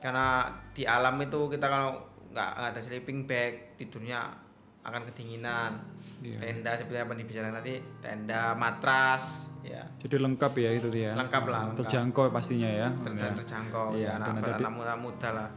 Karena 0.00 0.48
di 0.72 0.88
alam 0.88 1.20
itu 1.20 1.52
kita 1.52 1.68
kalau 1.68 2.00
nggak 2.32 2.50
ada 2.72 2.80
sleeping 2.80 3.28
bag 3.28 3.76
tidurnya 3.76 4.48
akan 4.80 5.02
kedinginan. 5.06 5.76
Iya. 6.20 6.36
Tenda 6.38 6.72
seperti 6.72 6.98
apa 6.98 7.12
dibicarakan 7.12 7.54
nanti 7.54 7.74
tenda 8.00 8.52
matras 8.54 9.44
ya 9.60 9.84
Jadi 9.98 10.16
lengkap 10.16 10.52
ya 10.56 10.70
itu 10.72 10.88
dia. 10.88 11.12
lengkap 11.12 11.44
lah 11.46 11.60
lengkap. 11.68 11.84
Terjangkau 11.84 12.24
pastinya 12.28 12.64
ya. 12.66 12.88
Ter- 12.96 13.12
Ya. 13.12 13.28
terjangkau 13.34 13.86
Iya, 13.92 14.00
ya 14.02 14.10
anak 14.16 14.26
dan 14.26 14.36
anak, 14.38 14.56
tadi- 14.56 14.72
muda 14.72 14.94
muda 14.96 15.28
lah 15.30 15.48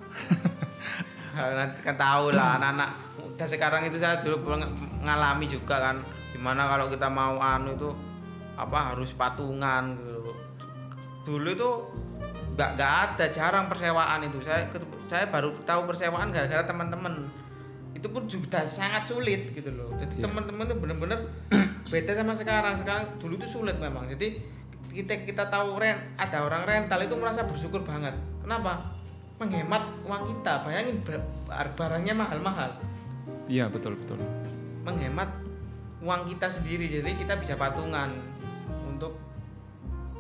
nanti 1.57 1.79
kan 1.81 1.95
tahu 1.95 2.25
lah 2.31 2.49
anak-anak 2.59 2.89
muda 3.15 3.45
sekarang 3.45 3.81
itu 3.83 3.97
saya 3.97 4.19
dulu 4.19 4.45
pernah 4.45 4.67
ngalami 5.01 5.45
juga 5.47 5.75
kan 5.81 5.95
gimana 6.29 6.67
kalau 6.67 6.86
kita 6.88 7.07
mau 7.07 7.39
anu 7.39 7.73
itu 7.73 7.89
apa 8.53 8.91
harus 8.91 9.09
patungan 9.12 9.97
gitu 9.97 10.31
dulu 11.23 11.49
itu 11.49 11.69
nggak 12.53 12.69
nggak 12.75 12.93
ada 13.07 13.25
jarang 13.31 13.65
persewaan 13.65 14.21
itu 14.21 14.38
saya 14.41 14.69
saya 15.07 15.25
baru 15.25 15.55
tahu 15.63 15.88
persewaan 15.88 16.29
gara-gara 16.29 16.62
teman-teman 16.63 17.31
itu 18.04 18.12
pun 18.12 18.28
juga 18.28 18.68
sangat 18.68 19.08
sulit 19.08 19.48
gitu 19.50 19.72
loh 19.72 19.88
jadi 19.96 20.12
Iya. 20.13 20.24
teman-teman 20.28 20.68
tuh 20.68 20.76
bener-bener 20.76 21.20
beda 21.88 22.12
sama 22.12 22.36
sekarang 22.36 22.76
sekarang 22.76 23.08
dulu 23.16 23.39
itu 23.39 23.48
sulit 23.50 23.80
memang 23.80 24.12
jadi 24.12 24.44
kita 24.92 25.24
kita 25.24 25.48
tahu 25.48 25.80
rent 25.80 25.96
ada 26.20 26.44
orang 26.44 26.68
rental 26.68 27.00
itu 27.00 27.16
merasa 27.16 27.48
bersyukur 27.48 27.80
banget 27.80 28.12
kenapa 28.44 28.92
menghemat 29.39 29.88
uang 30.04 30.24
kita 30.28 30.62
bayangin 30.62 31.00
bar- 31.02 31.24
bar- 31.48 31.74
barangnya 31.74 32.12
mahal-mahal 32.13 32.76
Iya 33.46 33.68
betul 33.68 33.96
betul. 33.96 34.20
menghemat 34.84 35.32
uang 36.00 36.28
kita 36.28 36.52
sendiri 36.52 36.92
jadi 36.92 37.08
kita 37.08 37.39
bisa 37.39 37.56
patungan 37.56 38.20
untuk 38.84 39.16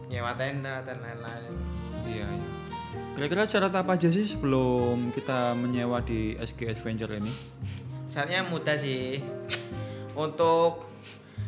nyewa 0.07 0.31
tenda 0.33 0.79
dan 0.81 1.03
lain-lain 1.03 1.51
Iya. 2.03 2.27
iya. 2.31 2.47
Kira-kira 3.13 3.45
syarat 3.45 3.73
apa 3.77 3.93
aja 3.93 4.09
sih 4.09 4.25
sebelum 4.25 5.13
kita 5.13 5.53
menyewa 5.53 6.01
di 6.01 6.33
SG 6.37 6.65
Adventure 6.73 7.13
ini? 7.13 7.33
Syaratnya 8.09 8.45
mudah 8.49 8.77
sih. 8.77 9.21
Untuk 10.13 10.89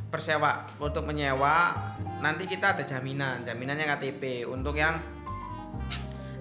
persewa, 0.09 0.65
untuk 0.81 1.05
menyewa 1.05 1.73
nanti 2.21 2.49
kita 2.49 2.77
ada 2.77 2.83
jaminan, 2.85 3.45
jaminannya 3.45 3.85
KTP. 3.85 4.45
Untuk 4.45 4.77
yang 4.77 5.01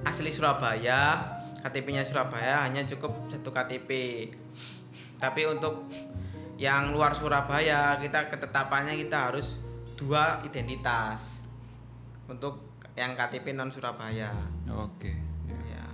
asli 0.05 0.29
Surabaya, 0.33 1.21
KTP-nya 1.65 2.05
Surabaya 2.05 2.65
hanya 2.69 2.85
cukup 2.85 3.29
satu 3.33 3.49
KTP. 3.49 3.91
Tapi 5.17 5.43
untuk 5.49 5.89
yang 6.61 6.93
luar 6.93 7.17
Surabaya, 7.17 7.97
kita 7.99 8.29
ketetapannya 8.29 8.95
kita 9.01 9.33
harus 9.33 9.57
dua 9.97 10.45
identitas. 10.45 11.41
Untuk 12.29 12.74
yang 12.95 13.13
KTP 13.13 13.53
non 13.53 13.69
Surabaya. 13.69 14.31
Oke. 14.71 15.11
ya. 15.45 15.59
Ya. 15.69 15.85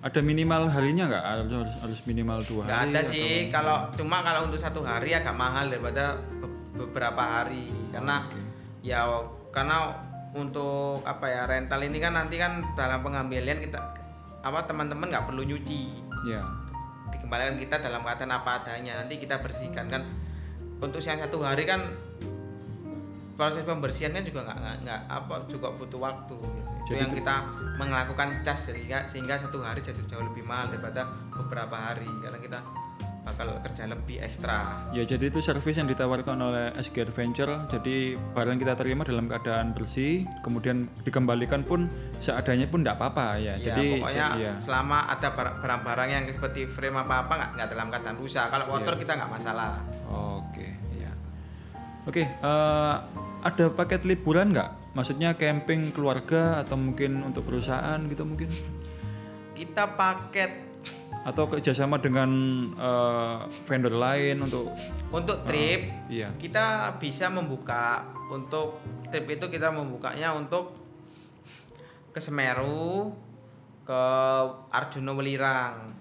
Ada 0.00 0.18
minimal 0.18 0.66
harinya 0.68 1.06
nggak? 1.06 1.24
Harus 1.24 1.72
harus 1.76 2.00
minimal 2.04 2.38
dua 2.42 2.62
Nggak 2.64 2.74
hari. 2.76 2.88
ada 2.88 3.00
atau- 3.00 3.10
sih 3.10 3.30
kalau 3.48 3.76
cuma 3.92 4.16
kalau 4.20 4.40
untuk 4.46 4.58
satu 4.58 4.80
hari 4.80 5.12
agak 5.12 5.32
mahal 5.32 5.66
daripada 5.66 6.14
be- 6.36 6.50
beberapa 6.76 7.22
hari 7.22 7.66
karena 7.90 8.24
Oke. 8.24 8.38
ya 8.80 9.06
karena 9.50 9.94
untuk 10.32 11.04
apa 11.04 11.26
ya 11.26 11.42
rental 11.44 11.82
ini 11.82 11.98
kan 11.98 12.16
nanti 12.16 12.34
kan 12.36 12.64
dalam 12.72 13.02
pengambilan 13.02 13.60
kita 13.60 13.78
apa 14.40 14.64
teman-teman 14.64 15.06
nggak 15.06 15.28
perlu 15.28 15.44
nyuci 15.44 15.92
Ya. 16.24 16.40
dikembalikan 17.10 17.58
kita 17.58 17.78
dalam 17.78 18.00
keadaan 18.00 18.32
apa 18.32 18.58
adanya 18.58 18.96
nanti 18.96 19.18
kita 19.18 19.38
bersihkan 19.38 19.86
kan 19.86 20.02
untuk 20.78 20.98
yang 20.98 21.20
satu 21.20 21.44
hari 21.44 21.62
kan 21.62 21.94
proses 23.32 23.62
pembersihannya 23.62 24.22
juga 24.22 24.44
nggak 24.44 24.58
nggak- 24.82 25.04
apa 25.08 25.34
juga 25.46 25.68
butuh 25.70 25.98
waktu 25.98 26.36
gitu. 26.36 26.68
itu 26.84 26.92
yang 26.94 27.08
itu- 27.08 27.18
kita 27.18 27.34
melakukan 27.76 28.28
cas 28.40 28.68
sehingga 28.68 29.04
sehingga 29.04 29.34
satu 29.36 29.60
hari 29.60 29.80
jadi 29.80 29.98
jauh 30.06 30.22
lebih 30.22 30.42
mahal 30.42 30.68
daripada 30.68 31.08
beberapa 31.32 31.74
hari 31.74 32.08
karena 32.20 32.38
kita 32.38 32.58
bakal 33.22 33.54
kerja 33.62 33.86
lebih 33.86 34.18
ekstra 34.18 34.82
Ya 34.90 35.06
jadi 35.06 35.30
itu 35.30 35.38
servis 35.38 35.78
yang 35.78 35.86
ditawarkan 35.86 36.42
oleh 36.42 36.74
SG 36.74 37.06
Adventure. 37.06 37.54
Jadi 37.68 38.18
barang 38.18 38.58
kita 38.58 38.74
terima 38.74 39.06
dalam 39.06 39.30
keadaan 39.30 39.70
bersih, 39.70 40.26
kemudian 40.42 40.90
dikembalikan 41.00 41.62
pun 41.62 41.86
seadanya 42.18 42.66
pun 42.66 42.82
tidak 42.82 42.98
apa-apa 42.98 43.38
ya. 43.38 43.54
ya 43.56 43.70
jadi 43.70 43.86
pokoknya 43.96 44.26
jadi 44.28 44.42
ya. 44.42 44.52
selama 44.58 45.06
ada 45.06 45.28
bar- 45.30 45.54
barang-barang 45.56 46.08
yang 46.10 46.24
seperti 46.26 46.66
frame 46.66 46.98
apa 46.98 47.14
apa 47.22 47.34
nggak 47.54 47.68
dalam 47.70 47.86
keadaan 47.88 48.16
rusak 48.18 48.46
kalau 48.48 48.66
kotor 48.68 48.90
Iya. 48.92 49.00
kita 49.00 49.12
nggak 49.14 49.30
masalah 49.32 49.70
Oke, 50.04 50.66
ya. 50.90 50.91
Oke, 52.02 52.26
eh, 52.26 52.94
ada 53.42 53.64
paket 53.70 54.02
liburan 54.02 54.50
nggak? 54.50 54.92
Maksudnya 54.92 55.32
camping 55.34 55.88
keluarga 55.90 56.60
atau 56.60 56.76
mungkin 56.76 57.22
untuk 57.22 57.46
perusahaan 57.46 57.98
gitu 58.06 58.24
mungkin? 58.24 58.50
kita 59.52 59.94
paket 59.94 60.50
Atau 61.22 61.46
kerjasama 61.46 62.02
dengan 62.02 62.26
eh, 62.74 63.36
vendor 63.62 63.94
lain 63.94 64.42
untuk? 64.42 64.74
untuk 65.14 65.46
trip 65.46 66.10
Iya. 66.10 66.34
kita 66.34 66.96
bisa 66.98 67.30
membuka 67.30 68.02
untuk 68.26 68.82
trip 69.06 69.30
itu 69.30 69.46
kita 69.46 69.70
membukanya 69.70 70.34
untuk 70.34 70.74
ke 72.10 72.18
Semeru 72.18 73.14
ke 73.86 74.02
Arjuna 74.72 75.14
Welirang 75.14 75.94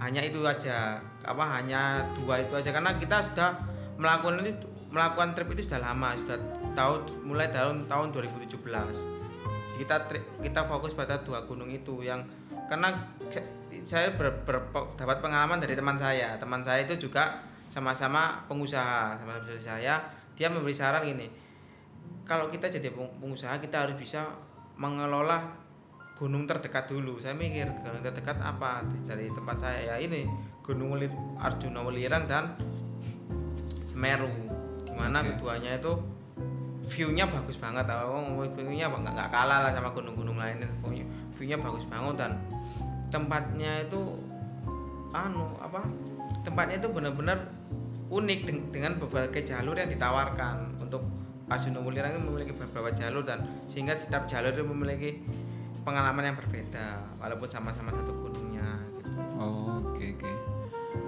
hanya 0.00 0.24
itu 0.24 0.40
aja 0.40 0.96
apa 1.20 1.44
hanya 1.60 2.08
dua 2.16 2.40
itu 2.40 2.56
aja 2.56 2.72
karena 2.72 2.96
kita 2.96 3.20
sudah 3.20 3.58
melakukan 4.00 4.48
itu 4.48 4.69
melakukan 4.90 5.38
trip 5.38 5.48
itu 5.54 5.70
sudah 5.70 5.80
lama 5.80 6.14
sudah 6.18 6.38
tahun 6.74 7.00
mulai 7.22 7.48
tahun 7.50 7.86
tahun 7.86 8.10
2017 8.10 9.20
kita 9.80 9.96
kita 10.44 10.60
fokus 10.68 10.92
pada 10.92 11.24
dua 11.24 11.48
gunung 11.48 11.72
itu 11.72 12.04
yang 12.04 12.20
karena 12.68 12.92
sa- 13.32 13.48
saya 13.82 14.12
ber- 14.12 14.44
ber- 14.44 14.68
dapat 14.94 15.18
pengalaman 15.24 15.58
dari 15.58 15.72
teman 15.72 15.96
saya. 15.96 16.36
Teman 16.36 16.60
saya 16.60 16.84
itu 16.84 17.08
juga 17.08 17.40
sama-sama 17.66 18.44
pengusaha 18.44 19.16
sama 19.16 19.40
seperti 19.40 19.64
saya. 19.64 19.98
Dia 20.36 20.52
memberi 20.52 20.76
saran 20.76 21.08
gini 21.08 21.26
kalau 22.28 22.52
kita 22.52 22.68
jadi 22.68 22.92
peng- 22.92 23.16
pengusaha 23.18 23.58
kita 23.58 23.88
harus 23.88 23.96
bisa 23.96 24.22
mengelola 24.76 25.50
gunung 26.14 26.44
terdekat 26.44 26.86
dulu. 26.92 27.16
Saya 27.16 27.32
mikir 27.32 27.66
gunung 27.80 28.04
terdekat 28.04 28.36
apa? 28.38 28.84
Dari 29.08 29.32
tempat 29.32 29.56
saya 29.56 29.80
ya 29.80 29.96
ini 29.96 30.28
gunung 30.60 30.92
Arjuna 31.40 31.80
Welirang 31.80 32.28
dan 32.28 32.54
Semeru 33.88 34.49
di 35.00 35.08
mana 35.08 35.24
Oke. 35.24 35.32
keduanya 35.32 35.80
itu 35.80 35.92
view-nya 36.92 37.24
bagus 37.24 37.56
banget 37.56 37.88
oh, 37.88 38.44
view-nya 38.52 38.92
nggak 38.92 39.14
nggak 39.16 39.30
kalah 39.32 39.64
lah 39.64 39.72
sama 39.72 39.88
gunung-gunung 39.96 40.36
lainnya 40.36 40.68
pokoknya 40.84 41.08
view-nya 41.40 41.56
bagus 41.56 41.88
banget 41.88 42.20
dan 42.20 42.36
tempatnya 43.08 43.88
itu 43.88 44.20
anu 45.16 45.56
apa 45.56 45.88
tempatnya 46.44 46.84
itu 46.84 46.88
benar-benar 46.92 47.48
unik 48.12 48.40
deng- 48.44 48.68
dengan 48.68 48.92
berbagai 49.00 49.48
jalur 49.48 49.72
yang 49.72 49.88
ditawarkan 49.88 50.76
untuk 50.82 51.00
Arjuna 51.48 51.80
Welirang 51.80 52.14
itu 52.14 52.22
memiliki 52.22 52.52
beberapa 52.52 52.92
jalur 52.92 53.24
dan 53.24 53.42
sehingga 53.64 53.96
setiap 53.96 54.28
jalur 54.28 54.52
itu 54.52 54.66
memiliki 54.68 55.10
pengalaman 55.82 56.30
yang 56.30 56.36
berbeda 56.36 57.16
walaupun 57.18 57.48
sama-sama 57.48 57.90
satu 57.90 58.12
gunungnya 58.12 58.78
gitu. 59.00 59.10
Oh, 59.40 59.82
Oke 59.90 60.14
oke. 60.14 60.30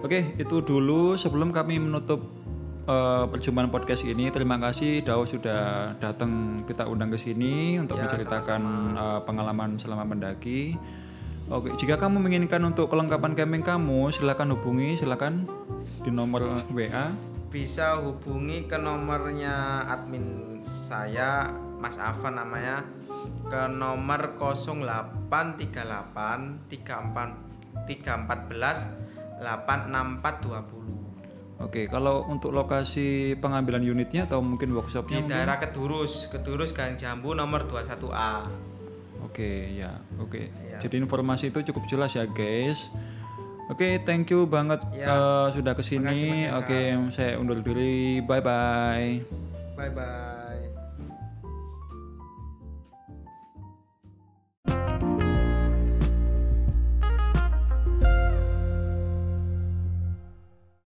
Oke 0.02 0.18
itu 0.38 0.56
dulu 0.64 1.14
sebelum 1.14 1.54
kami 1.54 1.78
menutup 1.78 2.41
eh, 2.86 3.24
perjumpaan 3.28 3.70
podcast 3.70 4.02
ini. 4.06 4.30
Terima 4.30 4.58
kasih 4.58 5.02
Dao 5.06 5.22
sudah 5.26 5.94
datang 5.98 6.62
kita 6.66 6.86
undang 6.86 7.10
ke 7.10 7.18
sini 7.18 7.78
untuk 7.78 7.98
Ya, 7.98 8.06
menceritakan 8.06 8.62
eh, 8.94 9.20
pengalaman 9.26 9.78
selama 9.78 10.04
mendaki. 10.06 10.74
Oke 11.50 11.74
jika 11.74 11.98
kamu 11.98 12.22
menginginkan 12.22 12.62
untuk 12.62 12.86
kelengkapan 12.88 13.34
camping 13.34 13.66
kamu 13.66 14.14
silakan 14.14 14.54
hubungi 14.54 14.94
silakan 14.94 15.44
di 16.00 16.10
nomor 16.14 16.62
WA. 16.70 17.10
bisa 17.52 18.00
hubungi 18.00 18.64
ke 18.64 18.80
nomornya 18.80 19.84
admin 19.84 20.56
saya 20.64 21.52
Mas 21.76 22.00
Afan 22.00 22.40
namanya 22.40 22.80
ke 23.50 23.68
nomor 23.68 24.38
0838 24.40 25.28
34 26.72 27.84
314 27.84 29.44
86420 29.44 31.01
Oke 31.62 31.86
kalau 31.86 32.26
untuk 32.26 32.50
lokasi 32.50 33.38
pengambilan 33.38 33.80
unitnya 33.86 34.26
atau 34.26 34.42
mungkin 34.42 34.70
di 34.70 34.74
workshopnya 34.74 35.22
mungkin? 35.22 35.30
daerah 35.30 35.56
Kedurus 35.62 36.26
Kedurus 36.26 36.74
Gang 36.74 36.98
Jambu 36.98 37.38
nomor 37.38 37.70
21A 37.70 38.50
Oke 39.22 39.70
ya, 39.78 40.02
oke. 40.18 40.50
Ya. 40.66 40.76
Jadi 40.82 40.98
informasi 40.98 41.54
itu 41.54 41.62
cukup 41.72 41.86
jelas 41.88 42.12
ya 42.12 42.26
guys. 42.26 42.90
Oke, 43.70 44.02
thank 44.04 44.28
you 44.28 44.44
banget 44.44 44.82
Yes. 44.92 45.08
eh, 45.08 45.46
sudah 45.56 45.72
Makasih, 45.72 45.96
ke 45.96 46.12
sini. 46.12 46.40
Oke, 46.52 46.80
saya 47.14 47.38
undur 47.40 47.62
diri. 47.62 48.20
Bye 48.20 48.42
bye. 48.42 49.22
Bye 49.78 49.88
bye. 49.94 50.41